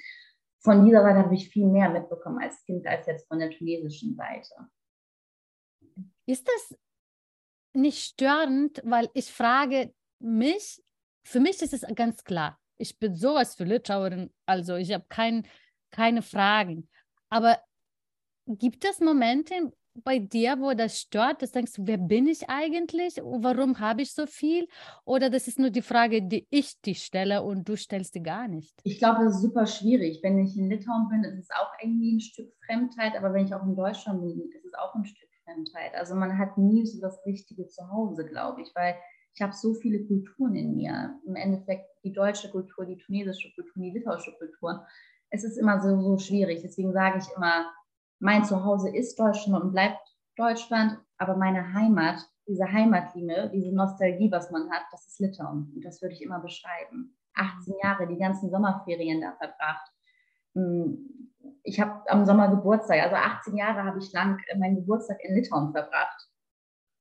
von 0.60 0.84
dieser 0.84 1.02
Seite 1.02 1.20
habe 1.20 1.34
ich 1.34 1.48
viel 1.48 1.66
mehr 1.66 1.88
mitbekommen 1.88 2.42
als 2.42 2.62
Kind 2.64 2.86
als 2.86 3.06
jetzt 3.06 3.28
von 3.28 3.38
der 3.38 3.50
tunesischen 3.50 4.16
Seite. 4.16 4.68
Ist 6.26 6.46
das 6.48 6.78
nicht 7.72 8.04
störend, 8.04 8.82
weil 8.84 9.08
ich 9.14 9.32
frage 9.32 9.94
mich, 10.18 10.82
für 11.24 11.40
mich 11.40 11.62
ist 11.62 11.72
es 11.72 11.84
ganz 11.94 12.24
klar, 12.24 12.58
ich 12.76 12.98
bin 12.98 13.14
sowas 13.14 13.54
für 13.54 13.64
Litauerin, 13.64 14.32
also 14.46 14.76
ich 14.76 14.92
habe 14.92 15.04
kein, 15.08 15.46
keine 15.90 16.22
Fragen. 16.22 16.88
Aber 17.28 17.58
gibt 18.46 18.84
es 18.84 19.00
Momente 19.00 19.72
bei 20.04 20.18
dir, 20.18 20.56
wo 20.60 20.72
das 20.74 20.98
stört, 20.98 21.42
dass 21.42 21.52
du 21.52 21.58
denkst, 21.58 21.74
wer 21.78 21.98
bin 21.98 22.26
ich 22.26 22.48
eigentlich? 22.48 23.16
Warum 23.22 23.78
habe 23.78 24.02
ich 24.02 24.12
so 24.12 24.26
viel? 24.26 24.68
Oder 25.04 25.30
das 25.30 25.48
ist 25.48 25.58
nur 25.58 25.70
die 25.70 25.82
Frage, 25.82 26.22
die 26.22 26.46
ich 26.50 26.80
dich 26.80 27.04
stelle 27.04 27.42
und 27.42 27.68
du 27.68 27.76
stellst 27.76 28.14
die 28.14 28.22
gar 28.22 28.48
nicht? 28.48 28.80
Ich 28.84 28.98
glaube, 28.98 29.24
das 29.24 29.36
ist 29.36 29.42
super 29.42 29.66
schwierig. 29.66 30.20
Wenn 30.22 30.38
ich 30.38 30.56
in 30.56 30.70
Litauen 30.70 31.08
bin, 31.08 31.24
ist 31.24 31.38
es 31.38 31.50
auch 31.50 31.72
irgendwie 31.82 32.16
ein 32.16 32.20
Stück 32.20 32.52
Fremdheit, 32.66 33.16
aber 33.16 33.32
wenn 33.32 33.46
ich 33.46 33.54
auch 33.54 33.64
in 33.64 33.76
Deutschland 33.76 34.20
bin, 34.20 34.50
ist 34.50 34.64
es 34.64 34.74
auch 34.74 34.94
ein 34.94 35.04
Stück 35.04 35.28
Fremdheit. 35.44 35.94
Also 35.94 36.14
man 36.14 36.38
hat 36.38 36.58
nie 36.58 36.86
so 36.86 37.00
das 37.00 37.24
richtige 37.26 37.66
Zuhause, 37.68 38.26
glaube 38.26 38.62
ich, 38.62 38.70
weil 38.74 38.96
ich 39.34 39.42
habe 39.42 39.52
so 39.52 39.74
viele 39.74 40.04
Kulturen 40.04 40.56
in 40.56 40.74
mir. 40.74 41.18
Im 41.26 41.36
Endeffekt 41.36 41.86
die 42.04 42.12
deutsche 42.12 42.50
Kultur, 42.50 42.86
die 42.86 42.98
tunesische 42.98 43.52
Kultur, 43.54 43.82
die 43.82 43.90
litauische 43.90 44.32
Kultur 44.38 44.84
es 45.30 45.44
ist 45.44 45.56
immer 45.56 45.80
so, 45.80 46.00
so 46.00 46.18
schwierig. 46.18 46.62
Deswegen 46.62 46.92
sage 46.92 47.18
ich 47.18 47.36
immer, 47.36 47.70
mein 48.18 48.44
Zuhause 48.44 48.94
ist 48.94 49.18
Deutschland 49.18 49.62
und 49.62 49.72
bleibt 49.72 50.00
Deutschland, 50.36 50.98
aber 51.18 51.36
meine 51.36 51.72
Heimat, 51.72 52.18
diese 52.46 52.70
Heimatliebe, 52.70 53.50
diese 53.52 53.74
Nostalgie, 53.74 54.30
was 54.30 54.50
man 54.50 54.70
hat, 54.70 54.82
das 54.90 55.06
ist 55.06 55.20
Litauen. 55.20 55.72
Und 55.74 55.84
das 55.84 56.00
würde 56.00 56.14
ich 56.14 56.22
immer 56.22 56.40
beschreiben. 56.40 57.16
18 57.34 57.74
Jahre, 57.82 58.06
die 58.06 58.18
ganzen 58.18 58.50
Sommerferien 58.50 59.20
da 59.20 59.32
verbracht. 59.32 59.92
Hm, 60.54 61.28
ich 61.62 61.80
habe 61.80 62.08
am 62.10 62.24
Sommer 62.24 62.48
Geburtstag, 62.48 63.02
also 63.02 63.16
18 63.16 63.56
Jahre 63.56 63.84
habe 63.84 63.98
ich 63.98 64.12
lang 64.12 64.40
meinen 64.58 64.76
Geburtstag 64.76 65.18
in 65.22 65.34
Litauen 65.34 65.72
verbracht. 65.72 66.28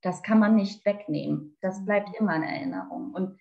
Das 0.01 0.21
kann 0.21 0.39
man 0.39 0.55
nicht 0.55 0.85
wegnehmen. 0.85 1.57
Das 1.61 1.83
bleibt 1.85 2.09
immer 2.19 2.35
in 2.35 2.43
Erinnerung. 2.43 3.13
Und 3.13 3.39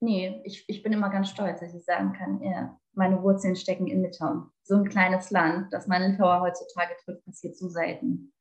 nee, 0.00 0.40
ich, 0.44 0.64
ich 0.68 0.82
bin 0.82 0.92
immer 0.92 1.10
ganz 1.10 1.30
stolz, 1.30 1.60
dass 1.60 1.74
ich 1.74 1.84
sagen 1.84 2.12
kann, 2.12 2.42
ja, 2.42 2.78
meine 2.92 3.22
Wurzeln 3.22 3.56
stecken 3.56 3.86
in 3.86 4.02
Litauen. 4.02 4.50
So 4.62 4.76
ein 4.76 4.88
kleines 4.88 5.30
Land, 5.30 5.72
das 5.72 5.86
man 5.86 6.02
Litauer 6.02 6.40
heutzutage 6.40 6.94
trifft, 7.04 7.24
passiert 7.24 7.56
so 7.56 7.68
selten. 7.68 8.32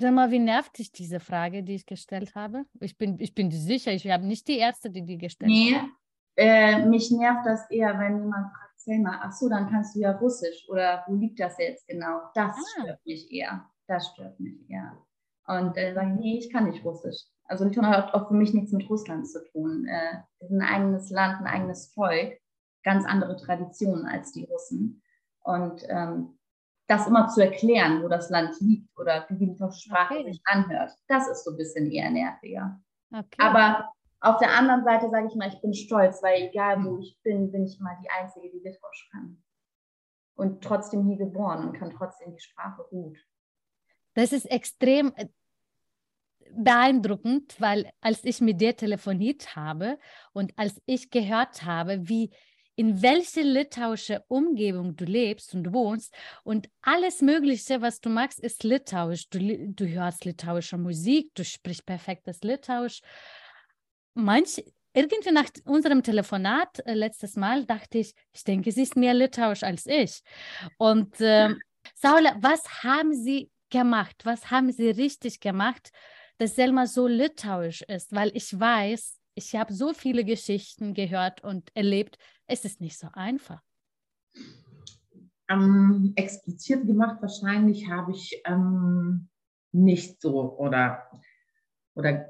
Sag 0.00 0.12
mal, 0.12 0.30
wie 0.30 0.38
nervt 0.38 0.78
dich 0.78 0.92
diese 0.92 1.18
Frage, 1.18 1.64
die 1.64 1.74
ich 1.74 1.86
gestellt 1.86 2.34
habe? 2.36 2.64
Ich 2.80 2.96
bin, 2.96 3.18
ich 3.18 3.34
bin 3.34 3.50
sicher, 3.50 3.90
ich 3.92 4.08
habe 4.08 4.24
nicht 4.24 4.46
die 4.46 4.58
Erste, 4.58 4.90
die 4.90 5.04
die 5.04 5.18
gestellt 5.18 5.50
nee, 5.50 5.74
hat. 5.74 5.82
Nee, 5.82 6.44
äh, 6.44 6.86
mich 6.86 7.10
nervt 7.10 7.44
das 7.44 7.68
eher, 7.68 7.98
wenn 7.98 8.20
jemand 8.20 8.52
fragt, 8.52 8.68
Selma, 8.80 9.20
ach 9.22 9.32
so, 9.32 9.48
dann 9.48 9.68
kannst 9.68 9.96
du 9.96 10.00
ja 10.00 10.12
Russisch 10.12 10.68
oder 10.68 11.02
wo 11.08 11.14
liegt 11.16 11.40
das 11.40 11.58
jetzt 11.58 11.86
genau? 11.88 12.20
Das 12.34 12.56
ah. 12.56 12.80
stört 12.80 13.04
mich 13.04 13.30
eher. 13.32 13.68
Das 13.88 14.06
stört 14.08 14.38
mich 14.38 14.70
eher. 14.70 14.96
Und 15.46 15.76
äh, 15.76 15.94
sage 15.94 16.12
ich, 16.12 16.20
nee, 16.20 16.38
ich 16.38 16.52
kann 16.52 16.68
nicht 16.68 16.84
Russisch. 16.84 17.24
Also 17.48 17.64
Litauen 17.64 17.88
hat 17.88 18.14
auch 18.14 18.28
für 18.28 18.34
mich 18.34 18.52
nichts 18.54 18.72
mit 18.72 18.88
Russland 18.88 19.26
zu 19.28 19.42
tun. 19.50 19.86
Äh, 19.86 20.22
ist 20.40 20.50
ein 20.50 20.62
eigenes 20.62 21.10
Land, 21.10 21.40
ein 21.40 21.46
eigenes 21.46 21.92
Volk, 21.92 22.38
ganz 22.84 23.04
andere 23.06 23.36
Traditionen 23.36 24.06
als 24.06 24.32
die 24.32 24.44
Russen. 24.44 25.02
Und 25.40 25.82
ähm, 25.88 26.38
das 26.86 27.06
immer 27.06 27.28
zu 27.28 27.42
erklären, 27.42 28.02
wo 28.02 28.08
das 28.08 28.30
Land 28.30 28.60
liegt 28.60 28.96
oder 28.98 29.26
wie 29.28 29.36
die 29.36 29.46
litauische 29.46 29.88
Sprache 29.88 30.14
okay. 30.14 30.32
sich 30.32 30.40
anhört, 30.44 30.92
das 31.06 31.28
ist 31.28 31.44
so 31.44 31.52
ein 31.52 31.56
bisschen 31.56 31.90
eher 31.90 32.10
nerviger. 32.10 32.80
Okay. 33.12 33.38
Aber 33.38 33.90
auf 34.20 34.38
der 34.38 34.50
anderen 34.56 34.84
Seite 34.84 35.08
sage 35.10 35.28
ich 35.28 35.34
mal, 35.34 35.48
ich 35.48 35.60
bin 35.60 35.74
stolz, 35.74 36.22
weil 36.22 36.48
egal 36.48 36.82
wo 36.84 36.98
ich 36.98 37.18
bin, 37.22 37.52
bin 37.52 37.64
ich 37.64 37.78
immer 37.78 37.96
die 38.02 38.10
Einzige, 38.10 38.50
die 38.50 38.58
Litauisch 38.58 39.08
kann. 39.12 39.42
Und 40.34 40.62
trotzdem 40.62 41.04
hier 41.04 41.16
geboren 41.16 41.68
und 41.68 41.72
kann 41.74 41.90
trotzdem 41.90 42.32
die 42.32 42.40
Sprache 42.40 42.84
gut. 42.90 43.18
Das 44.14 44.32
ist 44.32 44.46
extrem, 44.46 45.12
äh, 45.16 45.28
beeindruckend, 46.54 47.54
weil 47.58 47.90
als 48.00 48.24
ich 48.24 48.40
mit 48.40 48.60
dir 48.60 48.76
telefoniert 48.76 49.56
habe 49.56 49.98
und 50.32 50.52
als 50.56 50.80
ich 50.86 51.10
gehört 51.10 51.64
habe, 51.64 52.08
wie 52.08 52.30
in 52.78 53.02
welche 53.02 53.42
litauische 53.42 54.22
Umgebung 54.28 54.94
du 54.94 55.04
lebst 55.04 55.52
und 55.52 55.72
wohnst 55.72 56.14
und 56.44 56.68
alles 56.80 57.22
Mögliche, 57.22 57.82
was 57.82 58.00
du 58.00 58.08
magst, 58.08 58.38
ist 58.38 58.62
litauisch. 58.62 59.28
Du, 59.30 59.40
du 59.40 59.88
hörst 59.88 60.24
litauische 60.24 60.78
Musik, 60.78 61.34
du 61.34 61.44
sprichst 61.44 61.84
perfektes 61.84 62.40
Litauisch. 62.42 63.00
Manch, 64.14 64.62
irgendwie 64.92 65.32
nach 65.32 65.48
unserem 65.64 66.04
Telefonat 66.04 66.78
äh, 66.86 66.94
letztes 66.94 67.34
Mal 67.34 67.64
dachte 67.64 67.98
ich, 67.98 68.14
ich 68.32 68.44
denke, 68.44 68.70
sie 68.70 68.82
ist 68.82 68.96
mehr 68.96 69.14
litauisch 69.14 69.64
als 69.64 69.86
ich. 69.86 70.22
Und 70.76 71.20
äh, 71.20 71.52
Saule, 71.94 72.36
was 72.40 72.84
haben 72.84 73.12
sie 73.12 73.50
gemacht? 73.70 74.16
Was 74.24 74.52
haben 74.52 74.70
sie 74.70 74.90
richtig 74.90 75.40
gemacht, 75.40 75.90
dass 76.38 76.54
Selma 76.54 76.86
so 76.86 77.06
litauisch 77.06 77.82
ist, 77.82 78.14
weil 78.14 78.30
ich 78.34 78.58
weiß, 78.58 79.18
ich 79.34 79.54
habe 79.54 79.72
so 79.72 79.92
viele 79.92 80.24
Geschichten 80.24 80.94
gehört 80.94 81.44
und 81.44 81.70
erlebt, 81.76 82.18
es 82.46 82.64
ist 82.64 82.80
nicht 82.80 82.98
so 82.98 83.08
einfach. 83.12 83.62
Ähm, 85.48 86.12
explizit 86.16 86.86
gemacht 86.86 87.18
wahrscheinlich 87.20 87.88
habe 87.90 88.12
ich 88.12 88.42
ähm, 88.44 89.28
nicht 89.72 90.20
so 90.20 90.56
oder, 90.58 91.10
oder 91.94 92.28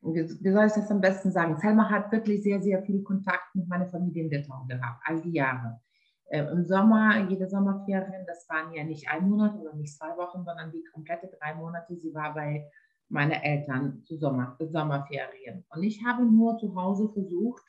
wie, 0.00 0.28
wie, 0.40 0.52
soll 0.52 0.66
ich 0.66 0.72
das 0.72 0.90
am 0.90 1.00
besten 1.00 1.30
sagen? 1.32 1.56
Selma 1.56 1.90
hat 1.90 2.12
wirklich 2.12 2.42
sehr, 2.42 2.62
sehr 2.62 2.82
viel 2.82 3.02
Kontakt 3.02 3.54
mit 3.54 3.68
meiner 3.68 3.88
Familie 3.88 4.24
in 4.24 4.30
Litauen 4.30 4.68
gehabt, 4.68 5.02
all 5.04 5.20
die 5.20 5.32
Jahre. 5.32 5.80
Äh, 6.26 6.44
Im 6.50 6.64
Sommer, 6.64 7.28
jede 7.28 7.48
Sommerferien, 7.48 8.24
das 8.26 8.48
waren 8.48 8.72
ja 8.72 8.84
nicht 8.84 9.08
ein 9.08 9.28
Monat 9.28 9.54
oder 9.56 9.74
nicht 9.74 9.96
zwei 9.96 10.16
Wochen, 10.16 10.44
sondern 10.44 10.72
die 10.72 10.84
komplette 10.92 11.30
drei 11.38 11.54
Monate. 11.54 11.96
Sie 11.96 12.14
war 12.14 12.34
bei 12.34 12.70
meine 13.08 13.42
Eltern 13.44 14.02
zu 14.04 14.16
Sommer, 14.16 14.56
Sommerferien. 14.58 15.64
Und 15.68 15.82
ich 15.82 16.04
habe 16.04 16.24
nur 16.24 16.58
zu 16.58 16.74
Hause 16.74 17.10
versucht, 17.12 17.62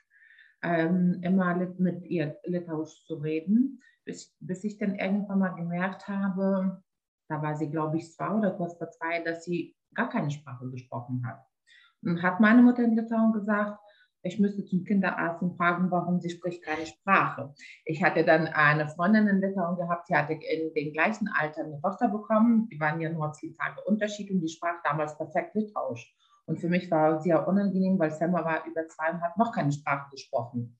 ähm, 0.63 1.19
immer 1.21 1.55
mit 1.77 2.05
ihr 2.05 2.37
Litauisch 2.45 3.05
zu 3.05 3.15
reden, 3.15 3.81
bis, 4.05 4.35
bis 4.39 4.63
ich 4.63 4.77
dann 4.77 4.95
irgendwann 4.95 5.39
mal 5.39 5.49
gemerkt 5.49 6.07
habe, 6.07 6.81
da 7.27 7.41
war 7.41 7.55
sie, 7.55 7.69
glaube 7.69 7.97
ich, 7.97 8.11
zwei 8.11 8.29
oder 8.29 8.51
kurz 8.51 8.77
vor 8.77 8.89
zwei, 8.91 9.21
dass 9.21 9.45
sie 9.45 9.75
gar 9.93 10.09
keine 10.09 10.31
Sprache 10.31 10.69
gesprochen 10.69 11.25
hat. 11.25 11.43
Und 12.03 12.21
hat 12.21 12.39
meine 12.39 12.61
Mutter 12.61 12.83
in 12.83 12.95
Litauen 12.95 13.33
gesagt, 13.33 13.79
ich 14.25 14.39
müsste 14.39 14.65
zum 14.65 14.83
Kinderarzt 14.83 15.43
und 15.43 15.55
fragen, 15.55 15.91
warum 15.91 16.19
sie 16.19 16.31
spricht 16.31 16.63
keine 16.63 16.85
Sprache. 16.85 17.53
Ich 17.85 18.03
hatte 18.03 18.25
dann 18.25 18.47
eine 18.47 18.87
Freundin 18.87 19.27
in 19.27 19.39
Litauen 19.39 19.77
gehabt, 19.77 20.09
die 20.09 20.15
hatte 20.15 20.33
in 20.33 20.73
dem 20.73 20.93
gleichen 20.93 21.27
Alter 21.27 21.63
eine 21.63 21.79
Tochter 21.79 22.09
bekommen. 22.09 22.67
Die 22.69 22.79
waren 22.79 22.99
ja 22.99 23.09
nur 23.11 23.31
zehn 23.33 23.53
Tage 23.53 23.81
Unterschied 23.85 24.31
und 24.31 24.41
die 24.41 24.49
sprach 24.49 24.81
damals 24.83 25.15
perfekt 25.15 25.53
Litauisch. 25.53 26.11
Und 26.47 26.59
für 26.59 26.69
mich 26.69 26.89
war 26.89 27.17
es 27.17 27.23
sehr 27.23 27.47
unangenehm, 27.47 27.99
weil 27.99 28.11
Selma 28.11 28.43
war 28.43 28.65
über 28.65 28.87
zwei 28.87 29.11
und 29.11 29.21
hat 29.21 29.37
noch 29.37 29.53
keine 29.53 29.71
Sprache 29.71 30.09
gesprochen. 30.11 30.77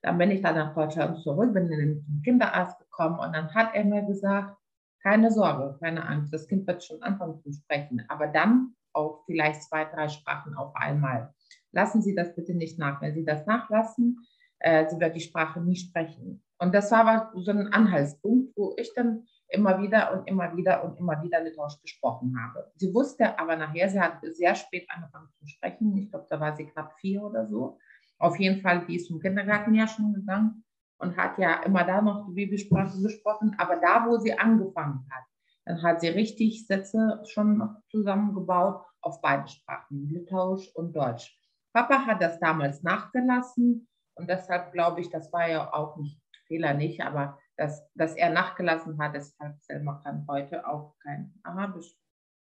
Dann 0.00 0.16
bin 0.16 0.30
ich 0.30 0.40
dann 0.40 0.54
nach 0.54 0.74
Deutschland 0.74 1.18
zurück, 1.18 1.52
bin 1.52 1.70
in 1.70 1.78
den 1.78 2.22
Kinderarzt 2.24 2.78
gekommen 2.78 3.18
und 3.18 3.34
dann 3.34 3.52
hat 3.54 3.74
er 3.74 3.84
mir 3.84 4.02
gesagt, 4.02 4.56
keine 5.02 5.30
Sorge, 5.30 5.76
keine 5.80 6.06
Angst, 6.06 6.32
das 6.32 6.48
Kind 6.48 6.66
wird 6.66 6.82
schon 6.82 7.02
anfangen 7.02 7.38
zu 7.40 7.52
sprechen, 7.52 8.04
aber 8.08 8.26
dann 8.26 8.74
auch 8.94 9.22
vielleicht 9.26 9.62
zwei, 9.62 9.84
drei 9.84 10.08
Sprachen 10.08 10.54
auf 10.54 10.74
einmal. 10.74 11.34
Lassen 11.76 12.00
Sie 12.00 12.14
das 12.14 12.34
bitte 12.34 12.54
nicht 12.54 12.78
nach. 12.78 13.02
Wenn 13.02 13.14
Sie 13.14 13.22
das 13.22 13.44
nachlassen, 13.44 14.26
äh, 14.60 14.88
sie 14.88 14.98
wird 14.98 15.14
die 15.14 15.20
Sprache 15.20 15.60
nie 15.60 15.76
sprechen. 15.76 16.42
Und 16.58 16.74
das 16.74 16.90
war 16.90 17.30
so 17.34 17.50
ein 17.50 17.70
Anhaltspunkt, 17.70 18.56
wo 18.56 18.74
ich 18.78 18.94
dann 18.94 19.26
immer 19.48 19.82
wieder 19.82 20.14
und 20.14 20.26
immer 20.26 20.56
wieder 20.56 20.82
und 20.84 20.98
immer 20.98 21.22
wieder 21.22 21.44
Litauisch 21.44 21.78
gesprochen 21.82 22.34
habe. 22.40 22.72
Sie 22.76 22.94
wusste 22.94 23.38
aber 23.38 23.56
nachher, 23.56 23.90
sie 23.90 24.00
hat 24.00 24.20
sehr 24.22 24.54
spät 24.54 24.86
angefangen 24.88 25.28
zu 25.38 25.46
sprechen. 25.46 25.94
Ich 25.98 26.10
glaube, 26.10 26.26
da 26.30 26.40
war 26.40 26.56
sie 26.56 26.64
knapp 26.64 26.94
vier 26.98 27.22
oder 27.22 27.46
so. 27.46 27.78
Auf 28.18 28.38
jeden 28.38 28.62
Fall, 28.62 28.86
die 28.86 28.96
ist 28.96 29.08
zum 29.08 29.20
Kindergarten 29.20 29.74
ja 29.74 29.86
schon 29.86 30.14
gegangen 30.14 30.64
und 30.96 31.18
hat 31.18 31.36
ja 31.36 31.62
immer 31.62 31.84
da 31.84 32.00
noch 32.00 32.26
die 32.26 32.32
Babysprache 32.32 33.02
gesprochen. 33.02 33.54
Aber 33.58 33.76
da, 33.76 34.06
wo 34.08 34.16
sie 34.16 34.32
angefangen 34.32 35.06
hat, 35.10 35.24
dann 35.66 35.82
hat 35.82 36.00
sie 36.00 36.08
richtig 36.08 36.66
Sätze 36.66 37.20
schon 37.26 37.76
zusammengebaut 37.90 38.82
auf 39.02 39.20
beide 39.20 39.46
Sprachen, 39.46 40.08
Litauisch 40.08 40.74
und 40.74 40.96
Deutsch. 40.96 41.38
Papa 41.76 42.06
hat 42.06 42.22
das 42.22 42.40
damals 42.40 42.82
nachgelassen 42.82 43.86
und 44.14 44.30
deshalb 44.30 44.72
glaube 44.72 45.02
ich, 45.02 45.10
das 45.10 45.30
war 45.30 45.46
ja 45.46 45.74
auch 45.74 45.98
nicht 45.98 46.18
Fehler 46.46 46.72
nicht, 46.72 47.02
aber 47.02 47.38
dass, 47.58 47.86
dass 47.94 48.14
er 48.14 48.30
nachgelassen 48.30 48.98
hat, 48.98 49.14
deshalb 49.14 49.62
Selma 49.62 50.00
kann 50.02 50.26
heute 50.26 50.66
auch 50.66 50.96
kein 51.02 51.34
Arabisch. 51.42 51.94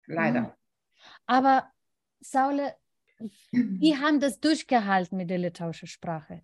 Leider. 0.07 0.41
Mhm. 0.41 0.53
Aber 1.27 1.71
Saule, 2.19 2.75
wie 3.53 3.97
haben 4.03 4.19
das 4.19 4.41
durchgehalten 4.41 5.17
mit 5.17 5.31
der 5.31 5.39
litauischen 5.39 5.87
Sprache? 5.87 6.43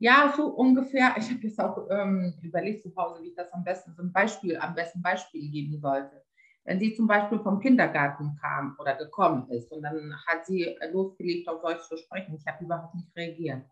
Ja, 0.00 0.34
so 0.36 0.48
ungefähr. 0.48 1.14
Ich 1.18 1.30
habe 1.30 1.46
jetzt 1.46 1.60
auch 1.60 1.86
ähm, 1.88 2.34
überlegt 2.42 2.82
zu 2.82 2.92
Hause, 2.96 3.22
wie 3.22 3.28
ich 3.28 3.36
das 3.36 3.52
am 3.52 3.62
besten, 3.62 3.94
so 3.94 4.02
ein 4.02 4.12
Beispiel, 4.12 4.56
am 4.56 4.74
besten 4.74 5.00
Beispiel 5.02 5.48
geben 5.52 5.78
sollte. 5.78 6.24
Wenn 6.64 6.80
sie 6.80 6.94
zum 6.94 7.06
Beispiel 7.06 7.38
vom 7.38 7.60
Kindergarten 7.60 8.36
kam 8.40 8.76
oder 8.78 8.94
gekommen 8.94 9.48
ist 9.50 9.72
und 9.72 9.82
dann 9.82 10.14
hat 10.26 10.44
sie 10.46 10.76
losgelegt, 10.92 11.48
auf 11.48 11.62
Deutsch 11.62 11.88
zu 11.88 11.96
sprechen, 11.96 12.34
ich 12.34 12.46
habe 12.46 12.64
überhaupt 12.64 12.94
nicht 12.94 13.16
reagiert, 13.16 13.64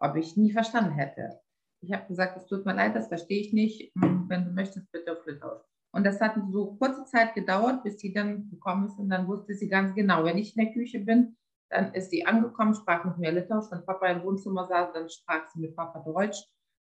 ob 0.00 0.16
ich 0.16 0.36
nie 0.36 0.52
verstanden 0.52 0.92
hätte. 0.92 1.40
Ich 1.80 1.92
habe 1.92 2.06
gesagt, 2.06 2.36
es 2.36 2.46
tut 2.46 2.64
mir 2.64 2.74
leid, 2.74 2.94
das 2.96 3.08
verstehe 3.08 3.40
ich 3.40 3.52
nicht. 3.52 3.92
Hm, 4.00 4.28
wenn 4.28 4.44
du 4.44 4.50
möchtest, 4.50 4.90
bitte 4.92 5.12
auf 5.12 5.26
Litauisch. 5.26 5.62
Und 5.92 6.04
das 6.04 6.20
hat 6.20 6.34
so 6.50 6.76
kurze 6.76 7.04
Zeit 7.06 7.34
gedauert, 7.34 7.82
bis 7.82 7.98
sie 7.98 8.12
dann 8.12 8.50
gekommen 8.50 8.86
ist. 8.86 8.98
Und 8.98 9.08
dann 9.08 9.26
wusste 9.26 9.54
sie 9.54 9.68
ganz 9.68 9.94
genau, 9.94 10.24
wenn 10.24 10.38
ich 10.38 10.56
in 10.56 10.64
der 10.64 10.72
Küche 10.72 11.00
bin, 11.00 11.36
dann 11.70 11.92
ist 11.94 12.10
sie 12.10 12.26
angekommen, 12.26 12.74
sprach 12.74 13.04
mit 13.04 13.18
mir 13.18 13.32
Litauisch. 13.32 13.70
Wenn 13.70 13.84
Papa 13.84 14.06
im 14.06 14.22
Wohnzimmer 14.22 14.66
saß, 14.66 14.92
dann 14.92 15.08
sprach 15.08 15.48
sie 15.48 15.60
mit 15.60 15.76
Papa 15.76 16.00
Deutsch. 16.00 16.44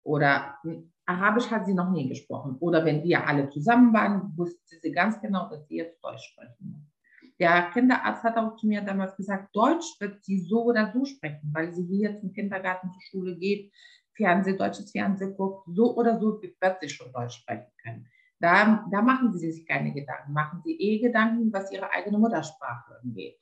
Oder 0.04 0.58
hm, 0.62 0.91
Arabisch 1.06 1.50
hat 1.50 1.66
sie 1.66 1.74
noch 1.74 1.90
nie 1.90 2.08
gesprochen. 2.08 2.56
Oder 2.60 2.84
wenn 2.84 3.02
wir 3.02 3.26
alle 3.26 3.48
zusammen 3.48 3.92
waren, 3.92 4.36
wusste 4.36 4.76
sie 4.80 4.92
ganz 4.92 5.20
genau, 5.20 5.48
dass 5.50 5.66
sie 5.66 5.76
jetzt 5.76 6.02
Deutsch 6.02 6.32
sprechen 6.32 6.70
muss. 6.70 6.92
Der 7.40 7.70
Kinderarzt 7.72 8.22
hat 8.22 8.36
auch 8.36 8.56
zu 8.56 8.66
mir 8.68 8.82
damals 8.82 9.16
gesagt, 9.16 9.54
Deutsch 9.54 9.98
wird 9.98 10.22
sie 10.22 10.38
so 10.38 10.64
oder 10.64 10.92
so 10.92 11.04
sprechen, 11.04 11.50
weil 11.52 11.72
sie 11.72 11.84
hier 11.84 12.18
zum 12.20 12.32
Kindergarten, 12.32 12.92
zur 12.92 13.02
Schule 13.02 13.36
geht, 13.36 13.72
Fernseh, 14.14 14.56
deutsches 14.56 14.92
Fernsehen 14.92 15.34
guckt, 15.36 15.66
so 15.74 15.96
oder 15.96 16.20
so 16.20 16.40
wird 16.40 16.80
sie 16.80 16.88
schon 16.88 17.12
Deutsch 17.12 17.38
sprechen 17.38 17.72
können. 17.82 18.06
Da, 18.38 18.86
da 18.90 19.02
machen 19.02 19.32
sie 19.32 19.50
sich 19.50 19.66
keine 19.66 19.92
Gedanken, 19.92 20.32
machen 20.32 20.60
sie 20.64 20.78
eh 20.78 20.98
Gedanken, 21.00 21.52
was 21.52 21.72
ihre 21.72 21.90
eigene 21.90 22.18
Muttersprache 22.18 23.00
angeht. 23.02 23.38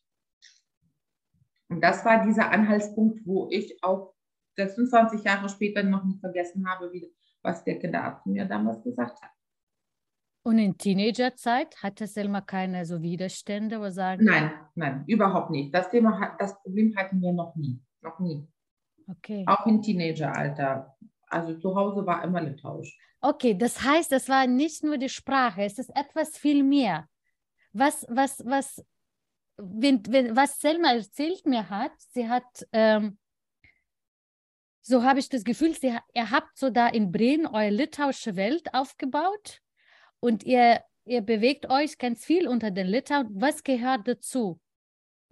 Und 1.69 1.83
das 1.83 2.05
war 2.05 2.25
dieser 2.25 2.50
Anhaltspunkt, 2.50 3.21
wo 3.25 3.49
ich 3.50 3.83
auch 3.83 4.14
26 4.57 5.25
Jahre 5.25 5.49
später 5.49 5.83
noch 5.83 6.05
nicht 6.05 6.21
vergessen 6.21 6.69
habe, 6.69 6.93
wie, 6.93 7.12
was 7.43 7.65
der 7.65 7.79
Kinderarzt 7.79 8.27
mir 8.27 8.45
damals 8.45 8.83
gesagt 8.83 9.21
hat. 9.23 9.31
Und 10.43 10.59
in 10.59 10.77
Teenagerzeit 10.79 11.77
hatte 11.83 12.07
Selma 12.07 12.41
keine 12.41 12.87
so 12.87 13.03
Widerstände, 13.03 13.79
wo 13.81 13.91
sagen? 13.91 14.25
Nein, 14.25 14.53
nein, 14.75 15.05
überhaupt 15.07 15.51
nicht. 15.51 15.75
Das 15.75 15.91
Thema, 15.91 16.35
das 16.39 16.61
Problem 16.63 16.97
hatten 16.97 17.21
wir 17.21 17.33
noch 17.33 17.55
nie, 17.57 17.79
noch 18.01 18.19
nie. 18.21 18.47
Okay. 19.07 19.45
Auch 19.47 19.67
im 19.67 19.83
Teenageralter. 19.83 20.97
Also 21.29 21.59
zu 21.59 21.75
Hause 21.75 22.07
war 22.07 22.25
immer 22.25 22.41
Litauisch. 22.41 22.99
Okay, 23.21 23.55
das 23.55 23.83
heißt, 23.83 24.11
das 24.13 24.29
war 24.29 24.47
nicht 24.47 24.83
nur 24.83 24.97
die 24.97 25.11
Sprache, 25.11 25.63
es 25.63 25.79
ist 25.79 25.91
etwas 25.95 26.39
viel 26.39 26.63
mehr. 26.65 27.07
Was, 27.73 28.07
was, 28.09 28.43
was, 28.47 28.85
wenn, 29.59 30.03
wenn, 30.09 30.35
was 30.35 30.59
Selma 30.59 30.93
erzählt 30.95 31.45
mir 31.45 31.69
hat, 31.69 31.93
sie 31.99 32.29
hat, 32.29 32.67
ähm, 32.73 33.19
so 34.82 35.02
habe 35.02 35.19
ich 35.19 35.28
das 35.28 35.45
Gefühl, 35.45 35.75
sie, 35.75 35.97
ihr 36.14 36.30
habt 36.30 36.56
so 36.56 36.71
da 36.71 36.88
in 36.88 37.12
Bremen 37.12 37.47
eure 37.47 37.71
litauische 37.71 38.36
Welt 38.36 38.75
aufgebaut 38.75 39.60
und 40.21 40.45
ihr, 40.45 40.80
ihr 41.04 41.21
bewegt 41.21 41.69
euch 41.69 41.99
ganz 41.99 42.25
viel 42.25 42.49
unter 42.49 42.71
den 42.71 42.86
Litauen. 42.86 43.28
Was 43.32 43.62
gehört 43.62 44.08
dazu? 44.08 44.60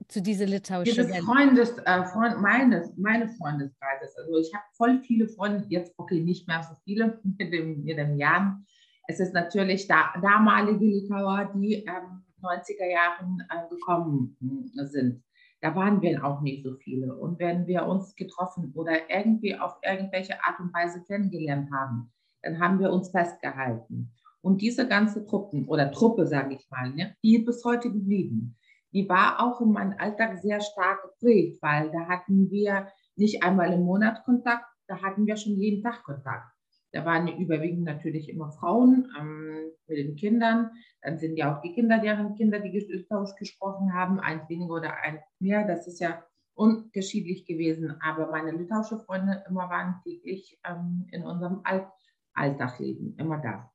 zu 0.06 0.22
dieser 0.22 0.46
litauischen 0.46 1.08
Welt? 1.08 1.24
Freundes, 1.24 1.76
äh, 1.78 2.04
Freund, 2.04 2.40
meines, 2.40 2.96
meines 2.96 3.36
Freundeskreises. 3.36 4.16
Also 4.16 4.38
ich 4.38 4.54
habe 4.54 4.64
voll 4.72 5.00
viele 5.00 5.28
Freunde, 5.28 5.66
jetzt 5.68 5.92
okay, 5.96 6.20
nicht 6.20 6.46
mehr 6.46 6.62
so 6.62 6.74
viele 6.84 7.20
mit 7.38 7.52
dem, 7.52 7.82
mit 7.82 7.98
dem 7.98 8.16
Jahren. 8.16 8.64
Es 9.08 9.18
ist 9.20 9.34
natürlich 9.34 9.88
da, 9.88 10.12
damalige 10.22 10.84
Litauer, 10.84 11.52
die 11.54 11.84
ähm, 11.84 12.22
90er 12.42 12.88
Jahren 12.88 13.42
äh, 13.50 13.68
gekommen 13.68 14.36
äh, 14.78 14.86
sind. 14.86 15.22
Da 15.60 15.74
waren 15.74 16.00
wir 16.02 16.24
auch 16.24 16.40
nicht 16.40 16.62
so 16.64 16.74
viele. 16.74 17.14
Und 17.14 17.38
wenn 17.38 17.66
wir 17.66 17.86
uns 17.86 18.14
getroffen 18.14 18.72
oder 18.74 19.10
irgendwie 19.10 19.58
auf 19.58 19.76
irgendwelche 19.82 20.42
Art 20.44 20.60
und 20.60 20.72
Weise 20.72 21.02
kennengelernt 21.02 21.70
haben, 21.72 22.12
dann 22.42 22.60
haben 22.60 22.78
wir 22.78 22.92
uns 22.92 23.10
festgehalten. 23.10 24.12
Und 24.40 24.62
diese 24.62 24.86
ganze 24.86 25.24
Truppen 25.24 25.66
oder 25.66 25.90
Truppe, 25.90 26.26
sage 26.26 26.54
ich 26.54 26.70
mal, 26.70 26.90
ne, 26.94 27.16
die 27.24 27.38
bis 27.38 27.64
heute 27.64 27.90
geblieben 27.90 28.56
die 28.92 29.08
war 29.08 29.40
auch 29.40 29.60
in 29.60 29.72
meinem 29.72 29.94
Alltag 29.98 30.38
sehr 30.38 30.60
stark 30.60 31.02
geprägt, 31.02 31.62
weil 31.62 31.90
da 31.90 32.06
hatten 32.06 32.50
wir 32.50 32.88
nicht 33.16 33.42
einmal 33.42 33.72
im 33.72 33.82
Monat 33.82 34.24
Kontakt, 34.24 34.64
da 34.86 35.02
hatten 35.02 35.26
wir 35.26 35.36
schon 35.36 35.56
jeden 35.56 35.82
Tag 35.82 36.02
Kontakt. 36.04 36.52
Da 36.98 37.04
waren 37.04 37.28
überwiegend 37.28 37.84
natürlich 37.84 38.28
immer 38.28 38.50
Frauen 38.50 39.08
ähm, 39.16 39.70
mit 39.86 39.98
den 39.98 40.16
Kindern. 40.16 40.72
Dann 41.00 41.16
sind 41.16 41.36
ja 41.36 41.54
auch 41.54 41.60
die 41.60 41.72
Kinder, 41.72 42.00
deren 42.00 42.34
Kinder, 42.34 42.58
die 42.58 42.76
Österreich 42.76 43.36
gesprochen 43.36 43.94
haben, 43.94 44.18
eins 44.18 44.48
weniger 44.48 44.74
oder 44.74 44.96
eins 45.00 45.22
mehr. 45.38 45.64
Das 45.64 45.86
ist 45.86 46.00
ja 46.00 46.24
unterschiedlich 46.54 47.46
gewesen. 47.46 48.00
Aber 48.00 48.32
meine 48.32 48.50
litauische 48.50 48.98
Freunde 48.98 49.44
immer 49.48 49.70
waren 49.70 50.00
täglich 50.02 50.58
ähm, 50.68 51.06
in 51.12 51.22
unserem 51.22 51.60
All 51.62 51.88
Alltag 52.34 52.80
leben, 52.80 53.14
immer 53.16 53.38
da. 53.38 53.72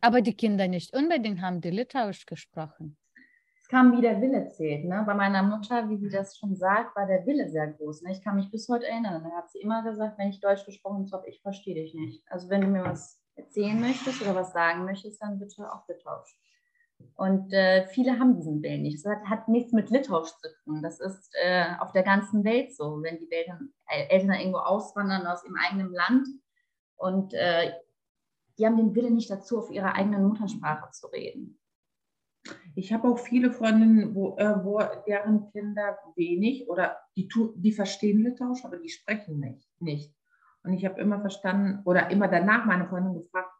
Aber 0.00 0.20
die 0.20 0.36
Kinder 0.36 0.68
nicht 0.68 0.96
unbedingt 0.96 1.42
haben 1.42 1.60
die 1.60 1.70
Litauisch 1.70 2.26
gesprochen 2.26 2.96
es 3.03 3.03
kam, 3.74 3.96
wie 3.96 4.02
der 4.02 4.20
Wille 4.20 4.48
zählt. 4.50 4.84
Ne? 4.84 5.02
Bei 5.04 5.14
meiner 5.14 5.42
Mutter, 5.42 5.88
wie 5.90 5.96
sie 5.96 6.08
das 6.08 6.38
schon 6.38 6.54
sagt, 6.54 6.94
war 6.94 7.06
der 7.06 7.26
Wille 7.26 7.48
sehr 7.48 7.66
groß. 7.66 8.02
Ne? 8.02 8.12
Ich 8.12 8.22
kann 8.22 8.36
mich 8.36 8.48
bis 8.48 8.68
heute 8.68 8.86
erinnern. 8.86 9.24
Da 9.24 9.36
hat 9.36 9.50
sie 9.50 9.58
immer 9.58 9.82
gesagt, 9.82 10.16
wenn 10.16 10.28
ich 10.28 10.38
Deutsch 10.38 10.64
gesprochen 10.64 11.10
habe, 11.12 11.28
ich 11.28 11.42
verstehe 11.42 11.74
dich 11.74 11.92
nicht. 11.92 12.22
Also 12.30 12.48
wenn 12.50 12.60
du 12.60 12.68
mir 12.68 12.84
was 12.84 13.20
erzählen 13.34 13.80
möchtest 13.80 14.22
oder 14.22 14.36
was 14.36 14.52
sagen 14.52 14.84
möchtest, 14.84 15.20
dann 15.20 15.40
bitte 15.40 15.72
auch 15.72 15.88
Litauisch. 15.88 16.38
Und 17.16 17.52
äh, 17.52 17.88
viele 17.88 18.20
haben 18.20 18.36
diesen 18.36 18.62
Willen 18.62 18.82
nicht. 18.82 19.04
Das 19.04 19.12
hat, 19.12 19.24
hat, 19.28 19.48
nichts 19.48 19.72
mit 19.72 19.90
Litauisch 19.90 20.30
zu 20.30 20.48
tun. 20.62 20.80
Das 20.80 21.00
ist 21.00 21.32
äh, 21.42 21.64
auf 21.80 21.90
der 21.90 22.04
ganzen 22.04 22.44
Welt 22.44 22.76
so. 22.76 23.02
Wenn 23.02 23.18
die 23.18 23.30
Eltern, 23.32 23.70
äh, 23.88 24.06
Eltern 24.06 24.34
irgendwo 24.34 24.58
auswandern 24.58 25.26
aus 25.26 25.44
ihrem 25.44 25.56
eigenen 25.56 25.92
Land 25.92 26.28
und 26.94 27.34
äh, 27.34 27.72
die 28.56 28.66
haben 28.66 28.76
den 28.76 28.94
Willen 28.94 29.16
nicht 29.16 29.30
dazu, 29.30 29.58
auf 29.58 29.72
ihrer 29.72 29.96
eigenen 29.96 30.28
Muttersprache 30.28 30.92
zu 30.92 31.08
reden. 31.08 31.58
Ich 32.74 32.92
habe 32.92 33.08
auch 33.08 33.18
viele 33.18 33.52
Freundinnen, 33.52 34.14
wo, 34.14 34.36
äh, 34.36 34.64
wo 34.64 34.80
deren 35.06 35.50
Kinder 35.50 35.98
wenig 36.16 36.68
oder 36.68 36.98
die, 37.16 37.28
die 37.56 37.72
verstehen 37.72 38.22
Litauisch, 38.22 38.64
aber 38.64 38.76
die 38.76 38.88
sprechen 38.88 39.40
nicht. 39.40 39.68
nicht. 39.80 40.14
Und 40.62 40.72
ich 40.72 40.84
habe 40.84 41.00
immer 41.00 41.20
verstanden 41.20 41.82
oder 41.84 42.10
immer 42.10 42.28
danach 42.28 42.64
meine 42.64 42.86
Freundin 42.86 43.14
gefragt, 43.14 43.50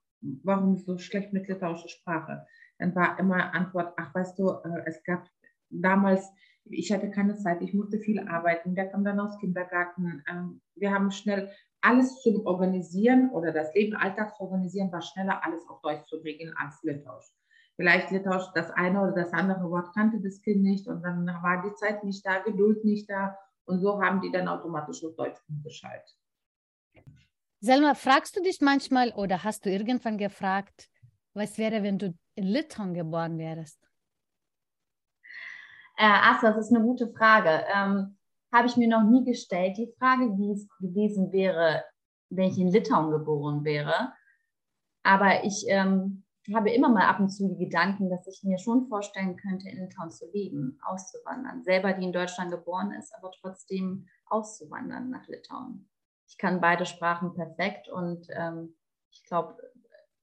warum 0.42 0.77
so 0.77 0.99
schlecht 0.99 1.33
mit 1.33 1.49
litauischer 1.49 1.88
Sprache. 1.88 2.47
Dann 2.79 2.94
war 2.94 3.18
immer 3.18 3.55
Antwort, 3.55 3.94
ach 3.97 4.14
weißt 4.14 4.38
du, 4.38 4.51
äh, 4.51 4.83
es 4.87 5.03
gab 5.05 5.29
damals, 5.70 6.29
ich 6.64 6.92
hatte 6.92 7.11
keine 7.11 7.37
Zeit, 7.37 7.61
ich 7.62 7.75
musste 7.75 7.99
viel 7.99 8.20
arbeiten, 8.27 8.75
der 8.75 8.88
kam 8.88 9.05
dann 9.05 9.20
aus 9.20 9.38
Kindergarten. 9.38 10.25
Ähm, 10.31 10.61
wir 10.75 10.92
haben 10.92 11.11
schnell 11.11 11.51
alles 11.83 12.23
zu 12.23 12.47
organisieren 12.47 13.31
oder 13.31 13.53
das 13.53 13.75
Leben 13.75 13.94
Alltag 13.94 14.35
zu 14.35 14.44
organisieren, 14.44 14.90
war 14.90 15.03
schneller 15.03 15.44
alles 15.44 15.68
auf 15.68 15.81
Deutsch 15.83 16.07
zu 16.07 16.20
bringen 16.23 16.55
als 16.57 16.83
Litauisch. 16.83 17.31
Vielleicht 17.76 18.10
Litauisch 18.10 18.46
das 18.54 18.70
eine 18.70 19.00
oder 19.02 19.12
das 19.12 19.32
andere 19.32 19.68
Wort 19.70 19.94
kannte 19.94 20.20
das 20.20 20.40
Kind 20.42 20.62
nicht 20.62 20.87
und 20.87 21.02
dann 21.02 21.26
war 21.26 21.62
die 21.62 21.74
Zeit 21.74 22.04
nicht 22.04 22.24
da, 22.24 22.38
Geduld 22.38 22.84
nicht 22.84 23.10
da 23.10 23.37
und 23.64 23.80
so 23.80 24.00
haben 24.00 24.20
die 24.20 24.30
dann 24.30 24.46
automatisch 24.46 25.04
auf 25.04 25.16
Deutsch 25.16 25.40
umgeschaltet. 25.48 26.16
Selma, 27.60 27.94
fragst 27.94 28.37
du 28.37 28.42
dich 28.42 28.60
manchmal 28.60 29.10
oder 29.12 29.42
hast 29.42 29.64
du 29.64 29.70
irgendwann 29.70 30.18
gefragt, 30.18 30.90
was 31.32 31.58
wäre, 31.58 31.82
wenn 31.82 31.98
du 31.98 32.14
in 32.34 32.44
Litauen 32.44 32.94
geboren 32.94 33.38
wärst? 33.38 33.80
Äh, 35.96 36.04
Asa, 36.04 36.52
das 36.52 36.66
ist 36.66 36.74
eine 36.74 36.84
gute 36.84 37.08
Frage. 37.08 37.64
Ähm, 37.74 38.16
Habe 38.52 38.66
ich 38.66 38.76
mir 38.76 38.88
noch 38.88 39.04
nie 39.04 39.24
gestellt, 39.24 39.78
die 39.78 39.92
Frage, 39.98 40.37
wie 40.37 40.52
es 40.52 40.68
gewesen 40.78 41.32
wäre, 41.32 41.84
wenn 42.30 42.50
ich 42.50 42.58
in 42.58 42.68
Litauen 42.68 43.10
geboren 43.10 43.64
wäre. 43.64 44.12
Aber 45.02 45.44
ich 45.44 45.64
ähm, 45.68 46.23
habe 46.52 46.70
immer 46.70 46.88
mal 46.90 47.07
ab 47.07 47.20
und 47.20 47.30
zu 47.30 47.48
die 47.48 47.64
Gedanken, 47.64 48.11
dass 48.11 48.26
ich 48.26 48.42
mir 48.44 48.59
schon 48.59 48.87
vorstellen 48.88 49.37
könnte, 49.37 49.68
in 49.68 49.78
Litauen 49.78 50.11
zu 50.11 50.30
leben, 50.30 50.78
auszuwandern. 50.85 51.62
Selber, 51.62 51.92
die 51.94 52.04
in 52.04 52.12
Deutschland 52.12 52.50
geboren 52.50 52.92
ist, 52.92 53.14
aber 53.14 53.30
trotzdem 53.40 54.07
auszuwandern 54.26 55.09
nach 55.11 55.26
Litauen. 55.28 55.88
Ich 56.28 56.37
kann 56.37 56.61
beide 56.61 56.85
Sprachen 56.85 57.35
perfekt 57.35 57.88
und 57.88 58.26
ähm, 58.30 58.76
ich 59.11 59.24
glaube, 59.24 59.57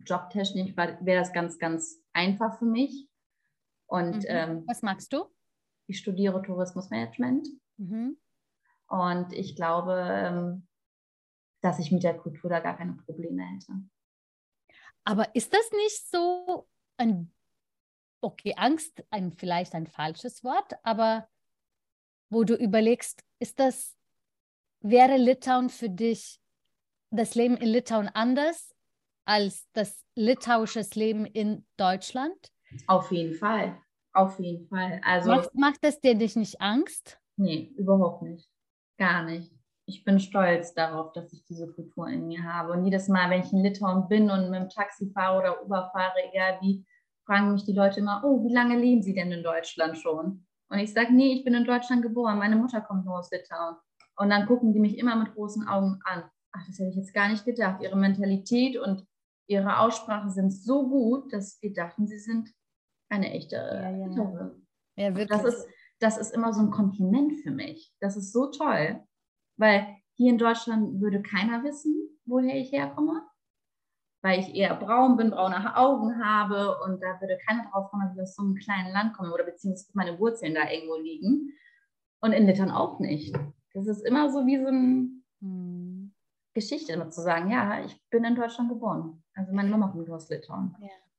jobtechnisch 0.06 0.76
wäre 0.76 0.98
das 1.20 1.32
ganz, 1.34 1.58
ganz 1.58 2.00
einfach 2.14 2.58
für 2.60 2.66
mich. 2.66 3.08
Und 3.88 4.18
Mhm. 4.18 4.26
ähm, 4.28 4.64
Was 4.68 4.82
magst 4.82 5.12
du? 5.14 5.26
ich 5.88 5.98
studiere 6.00 6.42
Tourismusmanagement 6.42 7.48
Mhm. 7.78 8.18
und 8.88 9.34
ich 9.34 9.56
glaube, 9.56 9.94
ähm, 10.10 10.68
dass 11.62 11.80
ich 11.80 11.92
mit 11.92 12.04
der 12.04 12.18
Kultur 12.18 12.50
da 12.50 12.60
gar 12.60 12.78
keine 12.78 12.94
Probleme 12.94 13.44
hätte. 13.44 13.74
Aber 15.04 15.34
ist 15.36 15.54
das 15.54 15.72
nicht 15.72 16.10
so 16.10 16.68
ein, 16.98 17.34
okay, 18.22 18.54
Angst, 18.56 19.04
ein, 19.10 19.32
vielleicht 19.32 19.74
ein 19.74 19.88
falsches 19.88 20.44
Wort, 20.44 20.74
aber 20.84 21.28
wo 22.30 22.44
du 22.44 22.56
überlegst, 22.56 23.24
ist 23.40 23.60
das, 23.60 23.98
wäre 24.82 25.18
Litauen 25.18 25.70
für 25.70 25.90
dich, 25.90 26.40
das 27.10 27.36
Leben 27.36 27.58
in 27.58 27.68
Litauen 27.68 28.08
anders 28.08 28.74
als 29.26 29.68
das 29.74 30.04
litauische 30.16 30.86
Leben 30.94 31.26
in 31.26 31.66
Deutschland? 31.78 32.52
Auf 32.88 33.12
jeden 33.12 33.34
Fall. 33.34 33.82
Auf 34.14 34.40
jeden 34.40 34.68
Fall. 34.68 35.02
Also, 35.04 35.30
Macht, 35.30 35.56
macht 35.56 35.84
das 35.84 36.00
dir 36.00 36.16
dich 36.16 36.36
nicht 36.36 36.60
Angst? 36.62 37.18
nee, 37.38 37.74
überhaupt 37.76 38.22
nicht. 38.24 38.50
Gar 38.98 39.24
nicht. 39.24 39.52
Ich 39.92 40.06
bin 40.06 40.22
stolz 40.22 40.74
darauf, 40.74 41.12
dass 41.12 41.34
ich 41.34 41.44
diese 41.44 41.70
Kultur 41.70 42.08
in 42.08 42.26
mir 42.28 42.44
habe. 42.44 42.72
Und 42.72 42.86
jedes 42.86 43.10
Mal, 43.10 43.30
wenn 43.30 43.42
ich 43.42 43.52
in 43.52 43.62
Litauen 43.62 44.08
bin 44.08 44.32
und 44.32 44.50
mit 44.50 44.62
dem 44.62 44.70
Taxi 44.70 45.12
fahre 45.14 45.40
oder 45.40 45.66
Uber 45.66 45.90
fahre, 45.92 46.14
egal 46.32 46.60
wie, 46.62 46.86
fragen 47.26 47.52
mich 47.52 47.66
die 47.66 47.74
Leute 47.74 48.00
immer, 48.00 48.22
oh, 48.24 48.42
wie 48.46 48.54
lange 48.54 48.78
leben 48.78 49.04
Sie 49.04 49.14
denn 49.14 49.34
in 49.34 49.44
Deutschland 49.44 49.98
schon? 49.98 50.46
Und 50.70 50.80
ich 50.80 50.94
sage, 50.94 51.14
nee, 51.14 51.34
ich 51.34 51.44
bin 51.44 51.54
in 51.54 51.66
Deutschland 51.66 52.04
geboren. 52.04 52.40
Meine 52.40 52.56
Mutter 52.56 52.80
kommt 52.80 53.04
nur 53.04 53.20
aus 53.20 53.30
Litauen. 53.32 53.76
Und 54.16 54.30
dann 54.30 54.46
gucken 54.46 54.72
die 54.72 54.80
mich 54.80 54.98
immer 54.98 55.18
mit 55.18 55.34
großen 55.34 55.68
Augen 55.68 56.00
an. 56.06 56.24
Ach, 56.54 56.66
das 56.68 56.80
hätte 56.80 56.92
ich 56.92 56.96
jetzt 56.96 57.14
gar 57.14 57.28
nicht 57.28 57.44
gedacht. 57.44 57.82
Ihre 57.82 57.98
Mentalität 57.98 58.78
und 58.78 59.06
ihre 59.48 59.80
Aussprache 59.80 60.30
sind 60.30 60.52
so 60.52 60.88
gut, 60.88 61.34
dass 61.34 61.62
wir 61.62 61.74
dachten, 61.74 62.08
sie 62.08 62.20
sind 62.20 62.50
eine 63.10 63.32
echte 63.32 63.58
Ja, 63.58 63.92
ja. 63.92 64.52
Ja, 64.96 65.26
Das 65.26 65.44
ist, 65.44 65.68
das 66.00 66.18
ist 66.18 66.34
immer 66.34 66.54
so 66.54 66.62
ein 66.62 66.72
Kompliment 66.72 67.34
für 67.44 67.52
mich. 67.52 67.94
Das 68.00 68.16
ist 68.16 68.32
so 68.32 68.50
toll, 68.52 69.04
weil 69.58 69.98
hier 70.16 70.32
in 70.32 70.38
Deutschland 70.38 71.02
würde 71.02 71.22
keiner 71.22 71.64
wissen, 71.64 72.20
woher 72.26 72.56
ich 72.56 72.72
herkomme, 72.72 73.24
weil 74.22 74.40
ich 74.40 74.54
eher 74.54 74.76
braun 74.76 75.18
bin, 75.18 75.32
braune 75.32 75.76
Augen 75.76 76.24
habe 76.24 76.80
und 76.84 77.02
da 77.02 77.20
würde 77.20 77.38
keiner 77.48 77.70
drauf 77.70 77.90
kommen, 77.90 78.08
dass 78.08 78.16
ich 78.16 78.22
aus 78.22 78.36
so 78.36 78.44
einem 78.44 78.56
kleinen 78.56 78.94
Land 78.94 79.16
komme 79.16 79.34
oder 79.34 79.44
beziehungsweise 79.44 79.92
meine 79.94 80.20
Wurzeln 80.20 80.54
da 80.54 80.70
irgendwo 80.70 80.96
liegen. 80.96 81.54
Und 82.24 82.34
in 82.34 82.46
Litauen 82.46 82.70
auch 82.70 83.00
nicht. 83.00 83.36
Das 83.74 83.88
ist 83.88 84.06
immer 84.06 84.30
so 84.32 84.46
wie 84.46 84.60
so 84.62 84.68
eine 84.68 85.10
Hm. 85.42 86.14
Geschichte, 86.54 86.94
immer 86.94 87.10
zu 87.10 87.22
sagen, 87.22 87.50
ja, 87.50 87.84
ich 87.84 88.00
bin 88.10 88.24
in 88.24 88.36
Deutschland 88.36 88.70
geboren. 88.70 89.24
Also 89.34 89.54
meine 89.54 89.70
Mama 89.70 89.88
kommt 89.88 90.10
aus 90.10 90.30
Litauen. 90.30 90.76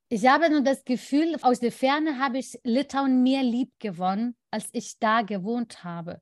Ich 0.09 0.27
habe 0.27 0.51
nur 0.51 0.61
das 0.61 0.85
Gefühl, 0.85 1.37
aus 1.41 1.61
der 1.61 1.73
Ferne 1.73 2.19
habe 2.19 2.39
ich 2.39 2.61
Litauen 2.65 3.23
mehr 3.23 3.43
lieb 3.43 3.73
gewonnen, 3.79 4.37
als 4.51 4.69
ich 4.73 4.99
da 4.99 5.23
gewohnt 5.23 5.85
habe. 5.85 6.21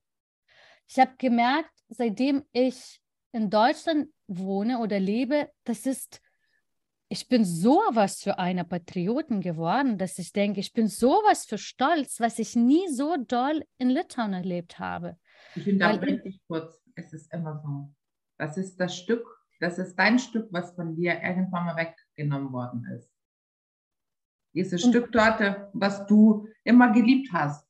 Ich 0.87 0.99
habe 0.99 1.13
gemerkt, 1.19 1.73
seitdem 1.91 2.45
ich 2.53 3.01
in 3.33 3.51
Deutschland 3.51 4.09
wohne 4.27 4.79
oder 4.79 4.99
lebe, 4.99 5.51
das 5.65 5.87
ist, 5.87 6.21
ich 7.09 7.29
bin 7.29 7.45
sowas 7.45 8.23
für 8.23 8.39
eine 8.39 8.65
Patrioten 8.65 9.41
geworden, 9.41 9.99
dass 9.99 10.19
ich 10.19 10.33
denke, 10.33 10.61
ich 10.61 10.73
bin 10.73 10.87
sowas 10.87 11.45
für 11.45 11.59
stolz, 11.59 12.21
was 12.21 12.39
ich 12.39 12.57
nie 12.57 12.89
so 12.89 13.17
doll 13.17 13.65
in 13.79 13.91
Litauen 13.91 14.33
erlebt 14.33 14.79
habe. 14.79 15.17
Ich 15.55 15.67
Weil 15.67 15.73
unterbreche 15.75 16.23
dich 16.23 16.41
kurz. 16.47 16.81
Es 16.95 17.13
ist 17.13 17.33
immer 17.33 17.61
so. 17.65 17.93
Das 18.39 18.57
ist 18.57 18.79
das 18.79 18.97
Stück, 18.97 19.27
das 19.59 19.79
ist 19.79 19.97
dein 19.97 20.19
Stück, 20.19 20.49
was 20.51 20.75
von 20.75 20.97
dir 20.97 21.21
irgendwann 21.23 21.67
mal 21.67 21.77
weggenommen 21.77 22.53
worden 22.53 22.85
ist. 22.97 23.11
Dieses 24.55 24.83
Stück 24.83 25.13
dort, 25.13 25.41
was 25.73 26.07
du 26.07 26.49
immer 26.65 26.93
geliebt 26.93 27.31
hast 27.33 27.70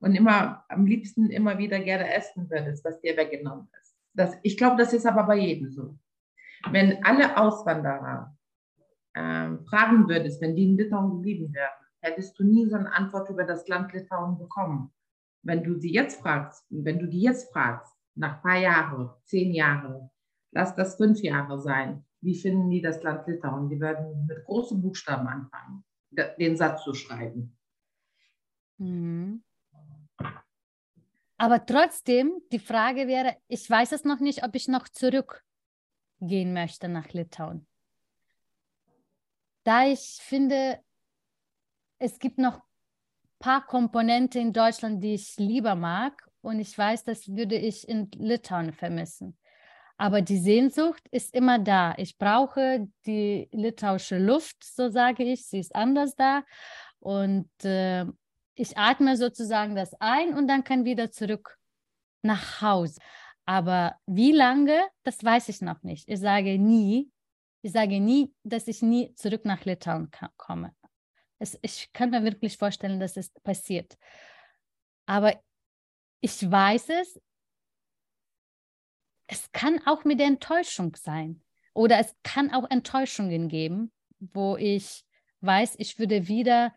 und 0.00 0.14
immer 0.14 0.64
am 0.68 0.86
liebsten 0.86 1.30
immer 1.30 1.58
wieder 1.58 1.80
gerne 1.80 2.12
essen 2.14 2.48
würdest, 2.50 2.84
was 2.84 3.00
dir 3.00 3.16
weggenommen 3.16 3.68
ist. 3.80 3.96
Das, 4.14 4.36
ich 4.42 4.56
glaube, 4.56 4.76
das 4.76 4.92
ist 4.92 5.06
aber 5.06 5.24
bei 5.24 5.36
jedem 5.36 5.70
so. 5.70 5.98
Wenn 6.70 7.04
alle 7.04 7.36
Auswanderer 7.36 8.36
ähm, 9.14 9.64
fragen 9.66 10.08
würdest, 10.08 10.40
wenn 10.40 10.56
die 10.56 10.64
in 10.64 10.76
Litauen 10.76 11.10
geblieben 11.10 11.52
wären, 11.52 11.70
hättest 12.00 12.38
du 12.38 12.44
nie 12.44 12.66
so 12.66 12.76
eine 12.76 12.92
Antwort 12.92 13.28
über 13.30 13.44
das 13.44 13.66
Land 13.68 13.92
Litauen 13.92 14.38
bekommen. 14.38 14.92
Wenn 15.42 15.62
du 15.62 15.74
sie 15.74 15.92
jetzt 15.92 16.20
fragst, 16.20 16.64
wenn 16.70 16.98
du 16.98 17.06
die 17.06 17.22
jetzt 17.22 17.52
fragst, 17.52 17.92
nach 18.14 18.36
ein 18.36 18.42
paar 18.42 18.58
Jahren, 18.58 19.10
zehn 19.24 19.52
Jahre, 19.52 20.10
lass 20.52 20.74
das 20.74 20.96
fünf 20.96 21.20
Jahre 21.20 21.60
sein, 21.60 22.04
wie 22.20 22.34
finden 22.34 22.70
die 22.70 22.82
das 22.82 23.02
Land 23.02 23.26
Litauen? 23.28 23.68
Die 23.68 23.80
werden 23.80 24.26
mit 24.26 24.44
großen 24.44 24.82
Buchstaben 24.82 25.28
anfangen, 25.28 25.84
den 26.10 26.56
Satz 26.56 26.82
zu 26.82 26.94
schreiben. 26.94 27.56
Mhm. 28.78 29.42
Aber 31.38 31.64
trotzdem, 31.64 32.32
die 32.50 32.58
Frage 32.58 33.06
wäre, 33.06 33.36
ich 33.46 33.68
weiß 33.70 33.92
es 33.92 34.04
noch 34.04 34.18
nicht, 34.18 34.44
ob 34.44 34.56
ich 34.56 34.66
noch 34.66 34.88
zurückgehen 34.88 36.52
möchte 36.52 36.88
nach 36.88 37.08
Litauen. 37.10 37.66
Da 39.62 39.86
ich 39.86 40.18
finde, 40.20 40.80
es 41.98 42.18
gibt 42.18 42.38
noch 42.38 42.56
ein 42.56 43.38
paar 43.38 43.66
Komponenten 43.66 44.40
in 44.40 44.52
Deutschland, 44.52 45.02
die 45.02 45.14
ich 45.14 45.36
lieber 45.36 45.76
mag 45.76 46.28
und 46.40 46.58
ich 46.58 46.76
weiß, 46.76 47.04
das 47.04 47.28
würde 47.28 47.56
ich 47.56 47.88
in 47.88 48.10
Litauen 48.16 48.72
vermissen. 48.72 49.38
Aber 49.96 50.22
die 50.22 50.38
Sehnsucht 50.38 51.02
ist 51.10 51.34
immer 51.34 51.58
da. 51.58 51.94
Ich 51.98 52.18
brauche 52.18 52.88
die 53.04 53.48
litauische 53.52 54.18
Luft, 54.18 54.62
so 54.62 54.88
sage 54.90 55.24
ich. 55.24 55.46
Sie 55.46 55.58
ist 55.58 55.74
anders 55.74 56.14
da. 56.14 56.44
Und 57.00 57.50
äh, 57.64 58.06
ich 58.58 58.76
atme 58.76 59.16
sozusagen 59.16 59.76
das 59.76 59.94
ein 60.00 60.34
und 60.34 60.48
dann 60.48 60.64
kann 60.64 60.84
wieder 60.84 61.10
zurück 61.10 61.58
nach 62.22 62.60
Hause. 62.60 63.00
Aber 63.44 63.96
wie 64.06 64.32
lange, 64.32 64.82
das 65.04 65.22
weiß 65.22 65.48
ich 65.48 65.60
noch 65.60 65.82
nicht. 65.82 66.08
Ich 66.08 66.20
sage 66.20 66.58
nie, 66.58 67.10
ich 67.62 67.72
sage 67.72 68.00
nie, 68.00 68.34
dass 68.42 68.68
ich 68.68 68.82
nie 68.82 69.14
zurück 69.14 69.44
nach 69.44 69.64
Litauen 69.64 70.10
komme. 70.36 70.74
Es, 71.38 71.58
ich 71.62 71.92
kann 71.92 72.10
mir 72.10 72.24
wirklich 72.24 72.58
vorstellen, 72.58 72.98
dass 72.98 73.16
es 73.16 73.30
passiert. 73.42 73.96
Aber 75.06 75.40
ich 76.20 76.50
weiß 76.50 76.88
es, 76.88 77.20
es 79.28 79.52
kann 79.52 79.80
auch 79.86 80.04
mit 80.04 80.18
der 80.18 80.26
Enttäuschung 80.26 80.96
sein. 80.96 81.42
Oder 81.74 82.00
es 82.00 82.14
kann 82.24 82.52
auch 82.52 82.68
Enttäuschungen 82.68 83.48
geben, 83.48 83.92
wo 84.18 84.56
ich 84.56 85.04
weiß, 85.42 85.76
ich 85.78 85.98
würde 85.98 86.26
wieder, 86.26 86.74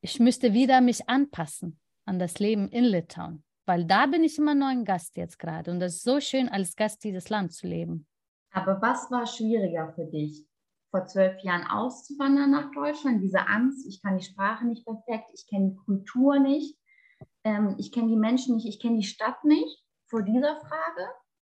ich 0.00 0.20
müsste 0.20 0.52
wieder 0.52 0.80
mich 0.80 1.08
anpassen 1.08 1.78
an 2.04 2.18
das 2.18 2.38
Leben 2.38 2.68
in 2.68 2.84
Litauen. 2.84 3.44
Weil 3.66 3.84
da 3.84 4.06
bin 4.06 4.24
ich 4.24 4.38
immer 4.38 4.54
nur 4.54 4.68
ein 4.68 4.84
Gast 4.84 5.16
jetzt 5.16 5.38
gerade. 5.38 5.70
Und 5.70 5.80
das 5.80 5.96
ist 5.96 6.04
so 6.04 6.20
schön, 6.20 6.48
als 6.48 6.74
Gast 6.74 7.04
dieses 7.04 7.28
Land 7.28 7.52
zu 7.52 7.66
leben. 7.66 8.06
Aber 8.50 8.80
was 8.80 9.10
war 9.10 9.26
schwieriger 9.26 9.92
für 9.92 10.06
dich? 10.06 10.46
Vor 10.90 11.04
zwölf 11.04 11.38
Jahren 11.42 11.66
auszuwandern 11.66 12.50
nach 12.50 12.70
Deutschland, 12.72 13.22
diese 13.22 13.46
Angst, 13.46 13.86
ich 13.86 14.00
kann 14.00 14.16
die 14.16 14.24
Sprache 14.24 14.66
nicht 14.66 14.86
perfekt, 14.86 15.28
ich 15.34 15.46
kenne 15.46 15.72
die 15.72 15.76
Kultur 15.76 16.38
nicht, 16.38 16.78
ähm, 17.44 17.74
ich 17.78 17.92
kenne 17.92 18.08
die 18.08 18.16
Menschen 18.16 18.56
nicht, 18.56 18.66
ich 18.66 18.80
kenne 18.80 18.96
die 18.96 19.06
Stadt 19.06 19.44
nicht, 19.44 19.84
vor 20.06 20.22
dieser 20.22 20.56
Frage? 20.56 21.08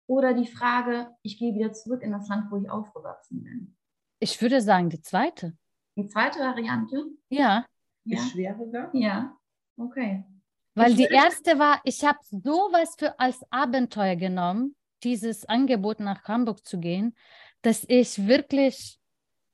Oder 0.07 0.35
die 0.35 0.46
Frage, 0.46 1.09
ich 1.22 1.38
gehe 1.38 1.55
wieder 1.55 1.72
zurück 1.72 2.02
in 2.02 2.12
das 2.12 2.28
Land, 2.28 2.50
wo 2.50 2.59
ich 2.59 2.68
aufgewachsen 2.68 3.42
bin? 3.42 3.76
Ich 4.18 4.42
würde 4.42 4.61
sagen, 4.61 4.90
die 4.90 5.00
zweite. 5.00 5.57
Die 5.96 6.07
zweite 6.07 6.40
Variante? 6.40 7.07
Ja, 7.31 7.64
Ja, 8.04 8.18
Ist 8.18 8.30
schwieriger? 8.30 8.90
ja. 8.92 9.36
okay. 9.76 10.24
weil 10.74 10.90
Ich 10.90 10.96
die 10.96 11.04
erste 11.14 11.58
war, 11.58 11.80
ich 11.84 12.04
habe 12.04 12.18
sowas 12.30 12.94
für 12.98 13.18
als 13.20 13.40
Abenteuer 13.50 14.16
genommen, 14.16 14.74
dieses 15.02 15.44
Angebot 15.48 16.00
nach 16.00 16.24
Hamburg 16.24 16.66
zu 16.66 16.78
gehen, 16.80 17.16
dass 17.62 17.84
ich 17.88 18.26
wirklich, 18.26 18.98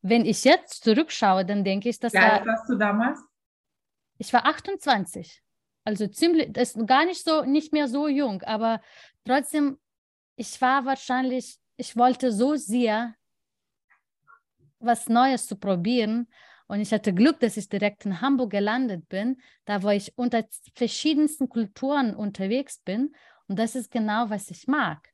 wenn 0.03 0.25
ich 0.25 0.45
jetzt 0.45 0.85
zurückschaue, 0.85 1.45
dann 1.45 1.65
denke 1.65 1.89
ich, 1.89 1.99
das 1.99 2.13
Wie 2.13 2.19
war 2.19 2.33
alt 2.33 2.47
warst 2.47 2.69
du 2.69 2.77
damals? 2.77 3.21
Ich 4.19 4.33
war 4.33 4.47
28. 4.47 5.43
Also 5.85 6.07
ziemlich, 6.07 6.53
das 6.53 6.75
ist 6.75 6.87
gar 6.87 7.05
nicht 7.05 7.25
so, 7.25 7.45
nicht 7.45 7.73
mehr 7.73 7.89
so 7.89 8.09
jung, 8.09 8.43
aber 8.43 8.81
trotzdem, 9.25 9.79
ich 10.37 10.61
war 10.61 10.85
wahrscheinlich, 10.85 11.59
ich 11.77 11.97
wollte 11.97 12.33
so 12.33 12.57
sehr 12.57 13.15
was 14.81 15.09
Neues 15.09 15.47
zu 15.47 15.57
probieren. 15.57 16.29
Und 16.69 16.81
ich 16.81 16.93
hatte 16.93 17.15
Glück, 17.15 17.41
dass 17.41 17.57
ich 17.57 17.69
direkt 17.69 18.07
in 18.07 18.21
Hamburg 18.21 18.51
gelandet 18.51 19.09
bin, 19.09 19.41
da 19.65 19.83
wo 19.83 19.89
ich 19.89 20.17
unter 20.17 20.47
verschiedensten 20.75 21.49
Kulturen 21.49 22.15
unterwegs 22.15 22.81
bin. 22.85 23.15
Und 23.49 23.59
das 23.59 23.75
ist 23.75 23.91
genau, 23.91 24.31
was 24.31 24.51
ich 24.51 24.67
mag. 24.67 25.09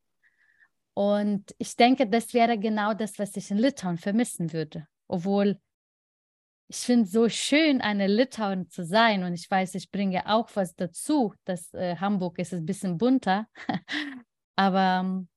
Und 0.95 1.55
ich 1.59 1.77
denke, 1.77 2.07
das 2.09 2.35
wäre 2.35 2.59
genau 2.59 2.93
das, 2.95 3.19
was 3.19 3.37
ich 3.37 3.51
in 3.51 3.59
Litauen 3.59 3.99
vermissen 3.99 4.53
würde. 4.53 4.87
Obwohl 5.09 5.61
ich 6.69 6.79
finde 6.79 7.09
so 7.09 7.29
schön, 7.29 7.81
eine 7.81 8.07
Litauerin 8.07 8.69
zu 8.69 8.85
sein. 8.85 9.23
Und 9.23 9.35
ich 9.35 9.51
weiß, 9.51 9.75
ich 9.77 9.90
bringe 9.90 10.29
auch 10.29 10.49
was 10.55 10.75
dazu, 10.75 11.35
dass 11.45 11.73
äh, 11.75 11.97
Hamburg 11.97 12.38
ist 12.38 12.55
ein 12.55 12.67
bisschen 12.67 12.99
bunter. 12.99 13.49
Aber 14.57 15.01
ähm, 15.05 15.29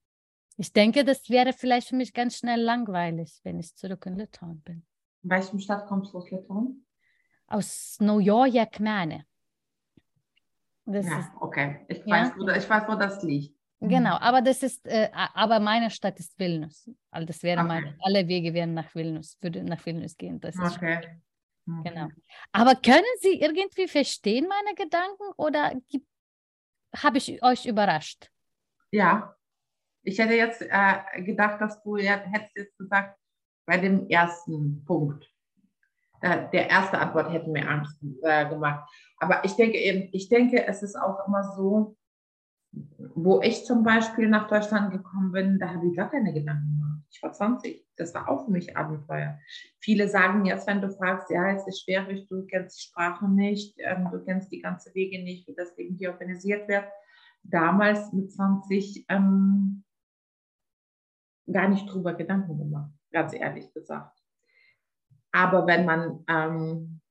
Ich 0.57 0.73
denke, 0.73 1.03
das 1.03 1.29
wäre 1.29 1.53
vielleicht 1.53 1.89
für 1.89 1.95
mich 1.95 2.13
ganz 2.13 2.37
schnell 2.37 2.61
langweilig, 2.61 3.39
wenn 3.43 3.59
ich 3.59 3.75
zurück 3.75 4.05
in 4.07 4.17
Litauen 4.17 4.61
bin. 4.61 4.85
In 5.23 5.29
welchem 5.29 5.59
Stadt 5.59 5.87
kommst 5.87 6.13
du 6.13 6.17
aus 6.17 6.29
Litauen? 6.31 6.85
Aus 7.47 7.97
Naujoje 7.99 8.61
Akmenė. 8.61 9.23
Das 10.85 11.05
ja, 11.05 11.19
ist, 11.19 11.31
okay. 11.41 11.85
Ich, 11.89 12.05
Ja. 12.05 12.15
weiß, 12.15 12.31
wo, 12.37 12.47
ich 12.47 12.69
weiß, 12.69 12.83
wo 12.87 12.95
das 12.95 13.21
liegt. 13.23 13.55
genau, 13.79 14.15
aber 14.19 14.41
das 14.41 14.63
ist, 14.63 14.85
äh, 14.87 15.09
aber 15.13 15.59
meine 15.59 15.89
Stadt 15.91 16.17
ist 16.19 16.37
Vilnius. 16.39 16.89
Also 17.11 17.27
das 17.27 17.43
wäre 17.43 17.59
Okay. 17.59 17.67
meine, 17.67 17.97
alle 18.01 18.27
Wege 18.27 18.53
wären 18.53 18.73
nach 18.73 18.93
Vilnius, 18.95 19.37
würde 19.41 19.63
nach 19.63 19.85
Vilnius 19.85 20.15
gehen. 20.15 20.39
Das 20.39 20.55
ist 20.55 20.77
Okay. 20.77 20.97
okay. 20.97 21.89
Genau. 21.89 22.07
Aber 22.53 22.75
können 22.75 23.03
Sie 23.19 23.39
irgendwie 23.41 23.87
verstehen 23.87 24.47
meine 24.47 24.75
Gedanken 24.75 25.23
oder 25.35 25.73
habe 26.95 27.17
ich 27.17 27.43
euch 27.43 27.65
überrascht? 27.65 28.31
Ja. 28.91 29.35
Ich 30.03 30.17
hätte 30.19 30.35
jetzt 30.35 30.61
äh, 30.61 31.21
gedacht, 31.21 31.59
dass 31.59 31.83
du 31.83 31.97
ja, 31.97 32.15
hättest 32.31 32.55
jetzt 32.55 32.77
gesagt, 32.77 33.16
bei 33.67 33.77
dem 33.77 34.07
ersten 34.07 34.83
Punkt. 34.85 35.31
Der 36.23 36.67
erste 36.67 36.97
Antwort 36.97 37.31
hätte 37.31 37.51
mir 37.51 37.69
Angst 37.69 38.01
äh, 38.23 38.49
gemacht. 38.49 38.89
Aber 39.19 39.45
ich 39.45 39.55
denke 39.55 39.77
eben, 39.77 40.09
ich 40.13 40.29
denke, 40.29 40.65
es 40.65 40.81
ist 40.81 40.95
auch 40.95 41.27
immer 41.27 41.43
so, 41.55 41.95
wo 43.13 43.41
ich 43.41 43.65
zum 43.65 43.83
Beispiel 43.83 44.27
nach 44.27 44.47
Deutschland 44.47 44.91
gekommen 44.91 45.31
bin, 45.31 45.59
da 45.59 45.69
habe 45.73 45.87
ich 45.87 45.95
gar 45.95 46.09
keine 46.09 46.33
Gedanken 46.33 46.77
gemacht. 46.77 47.03
Ich 47.11 47.21
war 47.21 47.33
20. 47.33 47.85
Das 47.97 48.13
war 48.15 48.29
auch 48.29 48.45
für 48.45 48.51
mich 48.51 48.75
Abenteuer. 48.75 49.37
Viele 49.79 50.07
sagen 50.07 50.45
jetzt, 50.45 50.67
wenn 50.67 50.81
du 50.81 50.89
fragst, 50.89 51.29
ja, 51.29 51.51
es 51.51 51.67
ist 51.67 51.83
schwierig, 51.83 52.27
du 52.27 52.45
kennst 52.47 52.79
die 52.79 52.87
Sprache 52.87 53.29
nicht, 53.29 53.75
ähm, 53.77 54.09
du 54.11 54.23
kennst 54.23 54.51
die 54.51 54.61
ganzen 54.61 54.93
Wege 54.95 55.23
nicht, 55.23 55.47
wie 55.47 55.55
das 55.55 55.75
Leben 55.77 55.95
hier 55.95 56.11
organisiert 56.11 56.67
wird. 56.67 56.85
Damals 57.43 58.11
mit 58.11 58.31
20 58.31 59.05
ähm, 59.09 59.83
gar 61.51 61.69
nicht 61.69 61.85
drüber 61.85 62.13
Gedanken 62.13 62.57
gemacht, 62.57 62.91
ganz 63.11 63.33
ehrlich 63.33 63.73
gesagt. 63.73 64.17
Aber 65.31 65.67
wenn 65.67 65.85
man 65.85 66.23
ähm, 66.27 67.01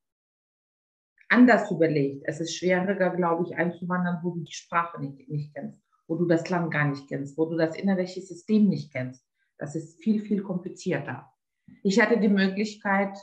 anders 1.28 1.70
überlegt, 1.70 2.22
es 2.26 2.40
ist 2.40 2.56
schwieriger, 2.56 3.10
glaube 3.10 3.44
ich, 3.46 3.56
einzuwandern, 3.56 4.20
wo 4.22 4.30
du 4.30 4.40
die 4.40 4.52
Sprache 4.52 5.00
nicht, 5.00 5.28
nicht 5.28 5.54
kennst, 5.54 5.82
wo 6.06 6.16
du 6.16 6.26
das 6.26 6.48
Land 6.48 6.72
gar 6.72 6.86
nicht 6.86 7.08
kennst, 7.08 7.36
wo 7.36 7.46
du 7.46 7.56
das 7.56 7.76
innerliche 7.76 8.22
System 8.22 8.68
nicht 8.68 8.92
kennst. 8.92 9.24
Das 9.58 9.74
ist 9.74 10.02
viel, 10.02 10.20
viel 10.20 10.42
komplizierter. 10.42 11.32
Ich 11.82 12.00
hatte 12.00 12.18
die 12.18 12.28
Möglichkeit, 12.28 13.16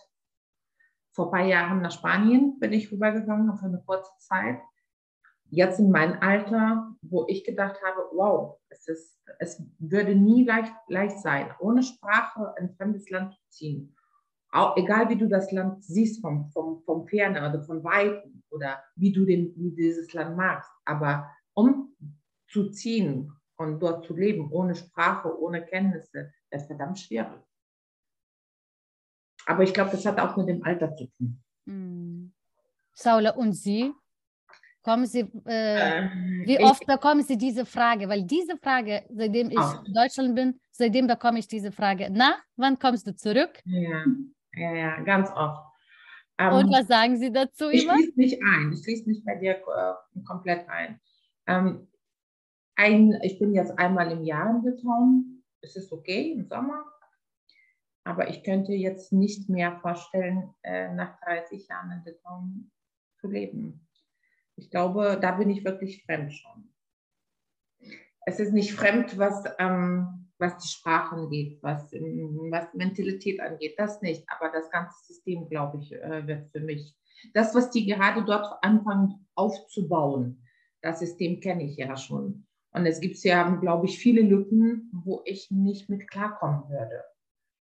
vor 1.14 1.28
ein 1.28 1.32
paar 1.32 1.48
Jahren 1.48 1.82
nach 1.82 1.92
Spanien 1.92 2.60
bin 2.60 2.74
ich 2.74 2.92
rübergegangen 2.92 3.56
für 3.58 3.66
eine 3.66 3.84
kurze 3.86 4.12
Zeit. 4.20 4.60
Jetzt 5.56 5.80
in 5.80 5.92
meinem 5.92 6.18
Alter, 6.20 6.96
wo 7.04 7.26
ich 7.28 7.44
gedacht 7.44 7.80
habe, 7.86 8.02
wow, 8.14 8.60
es, 8.70 8.88
ist, 8.88 9.22
es 9.38 9.64
würde 9.78 10.16
nie 10.16 10.46
leicht, 10.46 10.74
leicht 10.88 11.20
sein, 11.20 11.52
ohne 11.60 11.84
Sprache 11.84 12.56
ein 12.58 12.74
fremdes 12.76 13.08
Land 13.12 13.36
zu 13.36 13.42
ziehen. 13.50 13.96
Auch, 14.50 14.76
egal 14.78 15.10
wie 15.10 15.16
du 15.16 15.28
das 15.28 15.52
Land 15.52 15.84
siehst 15.84 16.22
vom, 16.22 16.50
vom, 16.50 16.82
vom 16.82 17.06
Ferne 17.08 17.48
oder 17.48 17.62
von 17.62 17.84
Weitem 17.84 18.42
oder 18.50 18.84
wie 18.96 19.12
du 19.12 19.26
den, 19.26 19.54
wie 19.56 19.70
dieses 19.76 20.12
Land 20.14 20.36
magst. 20.36 20.72
Aber 20.86 21.30
um 21.54 21.96
zu 22.48 22.72
ziehen 22.72 23.32
und 23.58 23.80
dort 23.80 24.06
zu 24.06 24.16
leben, 24.16 24.52
ohne 24.52 24.74
Sprache, 24.74 25.40
ohne 25.40 25.64
Kenntnisse, 25.64 26.34
das 26.50 26.64
ist 26.64 26.68
verdammt 26.68 26.98
schwierig. 26.98 27.44
Aber 29.46 29.62
ich 29.62 29.74
glaube, 29.76 29.92
das 29.92 30.04
hat 30.04 30.20
auch 30.20 30.36
mit 30.36 30.48
dem 30.48 30.64
Alter 30.64 30.96
zu 30.96 31.06
tun. 31.12 31.44
Hm. 31.68 32.34
Saula, 32.96 33.36
und 33.36 33.54
Sie? 33.54 33.94
Kommen 34.84 35.06
Sie, 35.06 35.22
äh, 35.46 36.00
Ähm, 36.00 36.44
wie 36.46 36.56
ich- 36.58 36.60
oft 36.64 36.86
bekommen 36.86 37.24
Sie 37.24 37.38
diese 37.38 37.66
Frage? 37.66 38.10
Weil 38.10 38.24
diese 38.24 38.58
Frage, 38.58 39.04
seitdem 39.10 39.50
ich 39.50 39.58
Oft. 39.58 39.88
in 39.88 39.94
Deutschland 39.94 40.36
bin, 40.36 40.60
seitdem 40.72 41.08
bekomme 41.08 41.40
ich 41.40 41.48
diese 41.48 41.72
Frage. 41.72 42.10
Na, 42.12 42.36
wann 42.58 42.78
kommst 42.78 43.08
du 43.08 43.16
zurück? 43.16 43.62
Ja, 43.66 44.04
ja, 44.56 44.74
ja, 44.76 45.02
ganz 45.04 45.30
oft. 45.32 45.64
Ähm, 46.38 46.54
Und 46.54 46.72
was 46.72 46.88
sagen 46.88 47.16
Sie 47.18 47.32
dazu 47.32 47.70
ich 47.70 47.84
immer? 47.84 47.96
schließe 47.96 48.14
mich 48.18 48.44
ein. 48.44 48.74
Ich 48.74 48.84
schließe 48.84 49.08
mich 49.08 49.24
bei 49.24 49.36
dir 49.36 49.52
äh, 49.56 50.20
komplett 50.28 50.68
ein. 50.68 51.00
Ähm, 51.48 51.88
ein. 52.76 53.18
Ich 53.22 53.40
bin 53.40 53.54
jetzt 53.54 53.78
einmal 53.80 54.12
im 54.12 54.24
Jahr 54.24 54.50
in 54.50 54.64
Litauen. 54.66 55.44
Es 55.62 55.76
ist 55.78 55.94
okay 55.94 56.34
im 56.34 56.44
Sommer. 56.46 56.84
Aber 58.04 58.28
ich 58.30 58.44
könnte 58.44 58.74
jetzt 58.74 59.14
nicht 59.14 59.48
mehr 59.48 59.80
vorstellen, 59.80 60.54
äh, 60.64 60.94
nach 60.94 61.18
30 61.22 61.70
Jahren 61.70 61.90
in 61.92 62.04
Litauen 62.04 62.72
zu 63.22 63.28
leben. 63.30 63.88
Ich 64.56 64.70
glaube, 64.70 65.18
da 65.22 65.32
bin 65.32 65.50
ich 65.50 65.64
wirklich 65.66 66.04
fremd 66.06 66.34
schon. 66.34 66.74
Es 68.26 68.40
ist 68.40 68.54
nicht 68.54 68.74
fremd, 68.74 69.18
was, 69.18 69.44
ähm, 69.60 70.30
was 70.38 70.58
die 70.58 70.68
Sprache 70.68 71.16
angeht, 71.16 71.60
was, 71.62 71.92
ähm, 71.94 72.50
was 72.52 72.74
Mentalität 72.74 73.40
angeht, 73.40 73.76
das 73.78 74.02
nicht. 74.02 74.24
Aber 74.30 74.50
das 74.52 74.70
ganze 74.70 74.96
System, 75.06 75.50
glaube 75.50 75.80
ich, 75.80 75.92
äh, 75.92 76.26
wird 76.28 76.50
für 76.52 76.62
mich. 76.62 76.96
Das, 77.34 77.56
was 77.56 77.72
die 77.72 77.86
gerade 77.86 78.24
dort 78.24 78.48
anfangen 78.62 79.28
aufzubauen, 79.36 80.46
das 80.82 81.00
System 81.00 81.40
kenne 81.40 81.64
ich 81.64 81.78
ja 81.78 81.96
schon. 81.96 82.46
Und 82.72 82.86
es 82.86 83.00
gibt 83.00 83.18
ja, 83.24 83.50
glaube 83.56 83.86
ich, 83.86 84.00
viele 84.00 84.22
Lücken, 84.22 84.90
wo 84.94 85.22
ich 85.26 85.52
nicht 85.52 85.90
mit 85.90 86.10
klarkommen 86.10 86.70
würde. 86.70 87.04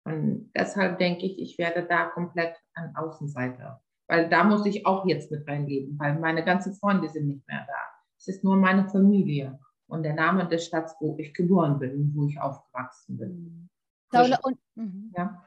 Und 0.05 0.51
deshalb 0.57 0.99
denke 0.99 1.27
ich, 1.27 1.39
ich 1.39 1.59
werde 1.59 1.87
da 1.87 2.07
komplett 2.07 2.57
ein 2.75 2.95
Außenseiter. 2.97 3.83
Weil 4.09 4.29
da 4.29 4.45
muss 4.45 4.65
ich 4.67 4.87
auch 4.87 5.07
jetzt 5.07 5.31
mit 5.31 5.47
reinleben, 5.49 5.99
weil 5.99 6.19
meine 6.19 6.45
ganzen 6.45 6.75
Freunde 6.75 7.09
sind 7.09 7.27
nicht 7.27 7.47
mehr 7.49 7.65
da. 7.67 7.75
Es 8.19 8.29
ist 8.29 8.45
nur 8.45 8.57
meine 8.57 8.89
Familie 8.89 9.59
und 9.89 10.03
der 10.03 10.15
Name 10.15 10.47
des 10.49 10.67
Stadts, 10.67 10.95
wo 11.01 11.17
ich 11.19 11.35
geboren 11.35 11.79
bin, 11.79 12.13
wo 12.15 12.27
ich 12.27 12.41
aufgewachsen 12.41 13.17
bin. 13.17 13.69
Saula, 14.11 14.39
und, 14.43 14.59
mhm. 14.77 15.13
Ja, 15.17 15.47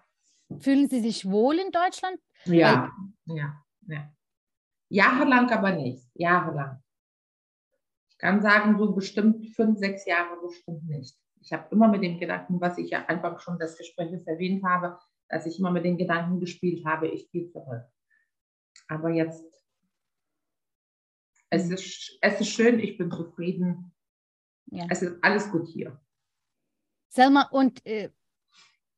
Fühlen 0.57 0.89
Sie 0.89 0.99
sich 0.99 1.29
wohl 1.29 1.59
in 1.59 1.71
Deutschland? 1.71 2.19
ja, 2.45 2.89
ja, 3.25 3.53
ja. 3.87 4.11
Jahrelang 4.89 5.49
aber 5.51 5.71
nicht. 5.71 6.03
Jahrelang. 6.15 6.81
Ich 8.09 8.17
kann 8.17 8.41
sagen, 8.41 8.77
so 8.77 8.93
bestimmt 8.93 9.47
fünf, 9.55 9.77
sechs 9.77 10.05
Jahre 10.05 10.41
bestimmt 10.41 10.87
nicht. 10.87 11.15
Ich 11.41 11.53
habe 11.53 11.67
immer 11.71 11.87
mit 11.87 12.03
dem 12.03 12.19
Gedanken, 12.19 12.59
was 12.59 12.77
ich 12.77 12.89
ja 12.89 13.05
einfach 13.05 13.39
schon 13.39 13.59
das 13.59 13.77
Gespräch 13.77 14.11
erwähnt 14.25 14.63
habe, 14.63 14.97
dass 15.29 15.45
ich 15.45 15.59
immer 15.59 15.71
mit 15.71 15.85
den 15.85 15.97
Gedanken 15.97 16.39
gespielt 16.39 16.83
habe, 16.85 17.07
ich 17.07 17.29
gehe 17.29 17.47
zurück. 17.47 17.83
Aber 18.89 19.11
jetzt, 19.11 19.45
es 21.51 21.69
ist, 21.69 22.17
es 22.21 22.41
ist 22.41 22.49
schön, 22.49 22.79
ich 22.79 22.97
bin 22.97 23.11
zufrieden. 23.11 23.93
Ja. 24.65 24.87
Es 24.89 25.01
ist 25.01 25.23
alles 25.23 25.49
gut 25.51 25.67
hier. 25.67 25.99
Selma, 27.07 27.47
und 27.51 27.85
äh, 27.85 28.09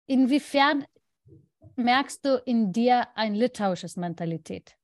inwiefern 0.05 0.85
merkst 1.75 2.25
du 2.25 2.41
in 2.45 2.71
dir 2.71 3.07
ein 3.15 3.35
litauisches 3.35 3.95
Mentalität? 3.97 4.77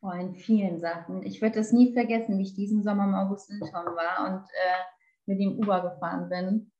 Oh, 0.00 0.10
in 0.10 0.34
vielen 0.34 0.78
Sachen. 0.78 1.22
Ich 1.24 1.42
werde 1.42 1.58
es 1.58 1.72
nie 1.72 1.92
vergessen, 1.92 2.38
wie 2.38 2.42
ich 2.42 2.54
diesen 2.54 2.82
Sommer 2.82 3.04
im 3.04 3.14
August 3.14 3.50
in 3.50 3.58
Litauen 3.58 3.96
war 3.96 4.30
und 4.30 4.44
äh, 4.44 4.84
mit 5.26 5.40
ihm 5.40 5.58
Uber 5.58 5.90
gefahren 5.90 6.28
bin. 6.28 6.72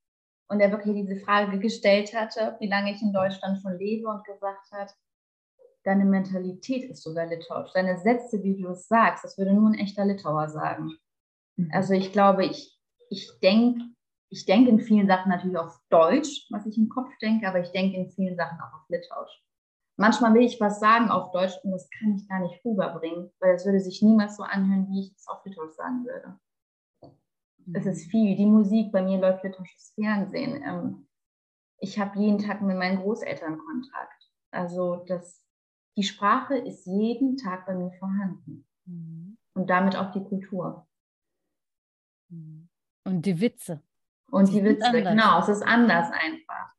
Und 0.48 0.60
er 0.60 0.70
wirklich 0.70 0.94
diese 0.94 1.20
Frage 1.20 1.58
gestellt 1.58 2.14
hatte, 2.14 2.56
wie 2.60 2.68
lange 2.68 2.92
ich 2.92 3.02
in 3.02 3.12
Deutschland 3.12 3.58
schon 3.60 3.76
lebe 3.76 4.08
und 4.08 4.24
gesagt 4.24 4.70
hat, 4.72 4.94
deine 5.84 6.04
Mentalität 6.04 6.90
ist 6.90 7.02
sogar 7.02 7.26
litauisch. 7.26 7.72
Deine 7.72 7.98
Sätze, 7.98 8.42
wie 8.42 8.60
du 8.60 8.68
es 8.68 8.88
sagst, 8.88 9.24
das 9.24 9.38
würde 9.38 9.52
nur 9.52 9.70
ein 9.70 9.78
echter 9.78 10.04
Litauer 10.04 10.48
sagen. 10.48 10.92
Also 11.70 11.94
ich 11.94 12.12
glaube, 12.12 12.44
ich, 12.44 12.78
ich 13.10 13.30
denke 13.42 13.80
ich 14.30 14.44
denk 14.44 14.68
in 14.68 14.80
vielen 14.80 15.06
Sachen 15.06 15.30
natürlich 15.30 15.56
auf 15.56 15.80
Deutsch, 15.88 16.46
was 16.50 16.66
ich 16.66 16.76
im 16.76 16.88
Kopf 16.88 17.10
denke, 17.22 17.48
aber 17.48 17.60
ich 17.60 17.70
denke 17.70 17.96
in 17.96 18.10
vielen 18.10 18.36
Sachen 18.36 18.58
auch 18.60 18.74
auf 18.74 18.88
Litauisch. 18.88 19.42
Manchmal 19.96 20.34
will 20.34 20.42
ich 20.42 20.60
was 20.60 20.80
sagen 20.80 21.10
auf 21.10 21.32
Deutsch 21.32 21.54
und 21.64 21.72
das 21.72 21.88
kann 21.90 22.14
ich 22.14 22.28
gar 22.28 22.40
nicht 22.40 22.64
rüberbringen, 22.64 23.32
weil 23.40 23.54
es 23.54 23.64
würde 23.64 23.80
sich 23.80 24.02
niemals 24.02 24.36
so 24.36 24.42
anhören, 24.42 24.86
wie 24.90 25.00
ich 25.00 25.16
es 25.16 25.26
auf 25.26 25.44
Litauisch 25.44 25.74
sagen 25.74 26.04
würde. 26.04 26.38
Es 27.74 27.86
ist 27.86 28.10
viel. 28.10 28.36
Die 28.36 28.46
Musik, 28.46 28.92
bei 28.92 29.02
mir 29.02 29.18
läuft 29.18 29.44
litauisches 29.44 29.92
Fernsehen. 29.94 30.62
Ähm, 30.62 31.08
ich 31.80 31.98
habe 31.98 32.18
jeden 32.18 32.38
Tag 32.38 32.62
mit 32.62 32.76
meinen 32.76 33.00
Großeltern 33.00 33.58
Kontakt. 33.58 34.30
Also 34.50 35.04
das, 35.06 35.44
die 35.98 36.04
Sprache 36.04 36.56
ist 36.56 36.86
jeden 36.86 37.36
Tag 37.36 37.66
bei 37.66 37.74
mir 37.74 37.90
vorhanden. 37.90 38.64
Mhm. 38.84 39.36
Und 39.54 39.68
damit 39.68 39.96
auch 39.96 40.12
die 40.12 40.22
Kultur. 40.22 40.86
Und 43.04 43.26
die 43.26 43.40
Witze. 43.40 43.82
Und 44.30 44.48
Die 44.48 44.60
die 44.60 44.64
Witze, 44.64 44.92
genau, 44.92 45.40
es 45.40 45.48
ist 45.48 45.62
anders 45.62 46.12
einfach. 46.12 46.72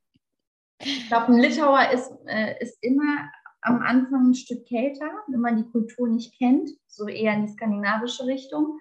Ich 0.80 1.08
glaube, 1.08 1.34
ein 1.34 1.40
Litauer 1.40 1.92
ist, 1.92 2.10
äh, 2.28 2.64
ist 2.64 2.82
immer 2.82 3.30
am 3.60 3.82
Anfang 3.82 4.30
ein 4.30 4.36
Stück 4.36 4.66
kälter, 4.66 5.12
wenn 5.28 5.42
man 5.42 5.58
die 5.58 5.70
Kultur 5.70 6.08
nicht 6.08 6.38
kennt, 6.38 6.70
so 6.88 7.10
eher 7.10 7.34
in 7.34 7.46
die 7.46 7.52
skandinavische 7.52 8.26
Richtung. 8.26 8.80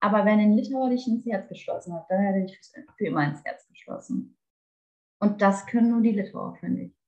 Aber 0.00 0.26
wenn 0.26 0.38
ein 0.38 0.52
Litauer 0.52 0.90
dich 0.90 1.06
ins 1.06 1.24
Herz 1.24 1.48
geschlossen 1.48 1.94
hat, 1.94 2.04
dann 2.10 2.26
hat 2.26 2.34
er 2.34 2.42
dich 2.42 2.60
für 2.98 3.06
immer 3.06 3.24
ins 3.24 3.42
Herz 3.42 3.66
geschlossen. 3.68 4.36
Und 5.18 5.40
das 5.40 5.64
können 5.64 5.88
nur 5.88 6.02
die 6.02 6.10
Litauer, 6.10 6.56
finde 6.56 6.82
ich. 6.82 7.01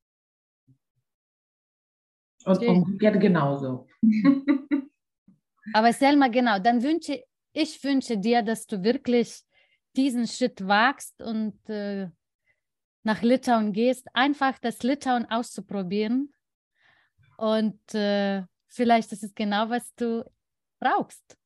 Und 2.45 2.67
umgekehrt 2.67 3.21
genauso. 3.21 3.87
Aber 5.73 5.93
Selma, 5.93 6.29
genau, 6.29 6.59
dann 6.59 6.83
wünsche 6.83 7.23
ich 7.55 7.83
wünsche 7.85 8.19
dir, 8.19 8.43
dass 8.43 8.67
du 8.67 8.83
wirklich 8.83 9.43
diesen 9.97 10.27
Schritt 10.27 10.67
wagst 10.67 11.23
und 11.23 11.57
äh, 11.69 12.09
nach 13.05 13.23
Litauen 13.23 13.73
gehst, 13.73 14.09
einfach 14.13 14.59
das 14.59 14.83
Litauen 14.83 15.31
auszuprobieren. 15.31 16.35
Und 17.37 17.95
äh, 17.95 18.43
vielleicht 18.67 19.13
ist 19.13 19.23
es 19.23 19.35
genau, 19.35 19.71
was 19.71 19.95
du 19.95 20.25
brauchst. 20.81 21.39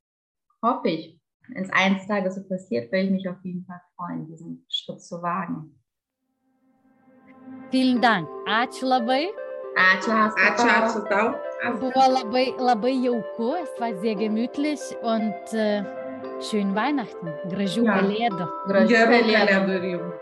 Hoffe 0.63 0.89
ich. 0.89 1.21
Wenn 1.49 1.65
es 1.65 1.71
eines 1.71 2.07
Tages 2.07 2.35
so 2.35 2.43
passiert, 2.47 2.93
werde 2.93 3.07
ich 3.07 3.13
mich 3.13 3.29
auf 3.29 3.43
jeden 3.43 3.65
Fall 3.65 3.81
freuen, 3.97 4.27
diesen 4.27 4.67
Schritt 4.69 5.03
zu 5.03 5.23
wagen. 5.23 5.81
Vielen 7.71 8.01
Dank. 8.01 8.29
Ačiū 8.47 8.87
labai. 8.87 9.29
Ačiū, 9.79 10.11
Ačiū, 10.11 10.67
ačiū 10.67 11.01
tau. 11.09 11.27
Buvo 11.79 12.05
labai, 12.11 12.47
labai 12.59 12.95
jauku, 13.05 13.55
es 13.63 13.71
war 13.79 13.95
sehr 14.01 14.17
gemütlich 14.17 14.81
und 15.03 15.55
äh, 15.55 15.85
schönen 16.43 16.75
Weihnachten. 16.75 17.31
Gražių 17.53 17.85
Ja. 17.87 17.99
Kalėdų. 18.01 18.49
Gerų 18.67 19.13
kalėdų 19.13 19.77
ir 19.77 19.85
jums. 19.93 20.15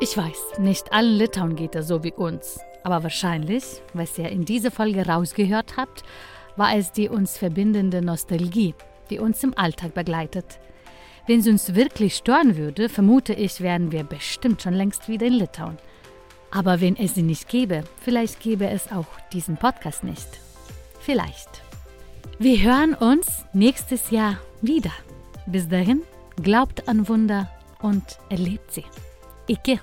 Ich 0.00 0.16
weiß, 0.16 0.58
nicht 0.58 0.92
allen 0.92 1.18
Litauen 1.18 1.54
geht 1.54 1.76
es 1.76 1.86
so 1.86 2.02
wie 2.02 2.12
uns. 2.12 2.58
Aber 2.82 3.02
wahrscheinlich, 3.04 3.82
was 3.94 4.18
ihr 4.18 4.30
in 4.30 4.44
dieser 4.44 4.70
Folge 4.70 5.06
rausgehört 5.06 5.76
habt, 5.76 6.02
war 6.56 6.74
es 6.76 6.90
die 6.90 7.08
uns 7.08 7.38
verbindende 7.38 8.02
Nostalgie, 8.02 8.74
die 9.10 9.20
uns 9.20 9.44
im 9.44 9.56
Alltag 9.56 9.94
begleitet. 9.94 10.58
Wenn 11.28 11.42
sie 11.42 11.50
uns 11.50 11.74
wirklich 11.76 12.16
stören 12.16 12.56
würde, 12.56 12.88
vermute 12.88 13.34
ich, 13.34 13.60
wären 13.60 13.92
wir 13.92 14.02
bestimmt 14.02 14.62
schon 14.62 14.74
längst 14.74 15.08
wieder 15.08 15.26
in 15.26 15.34
Litauen. 15.34 15.76
Aber 16.50 16.80
wenn 16.80 16.96
es 16.96 17.14
sie 17.14 17.22
nicht 17.22 17.48
gäbe, 17.48 17.84
vielleicht 18.00 18.40
gäbe 18.40 18.68
es 18.68 18.90
auch 18.90 19.06
diesen 19.32 19.56
Podcast 19.56 20.04
nicht. 20.04 20.28
Vielleicht. 21.00 21.62
Wir 22.38 22.60
hören 22.62 22.94
uns 22.94 23.44
nächstes 23.52 24.10
Jahr 24.10 24.38
wieder. 24.60 24.92
Bis 25.46 25.68
dahin, 25.68 26.02
glaubt 26.42 26.88
an 26.88 27.08
Wunder 27.08 27.50
und 27.80 28.18
erlebt 28.28 28.72
sie. 28.72 28.84
Iki! 29.46 29.80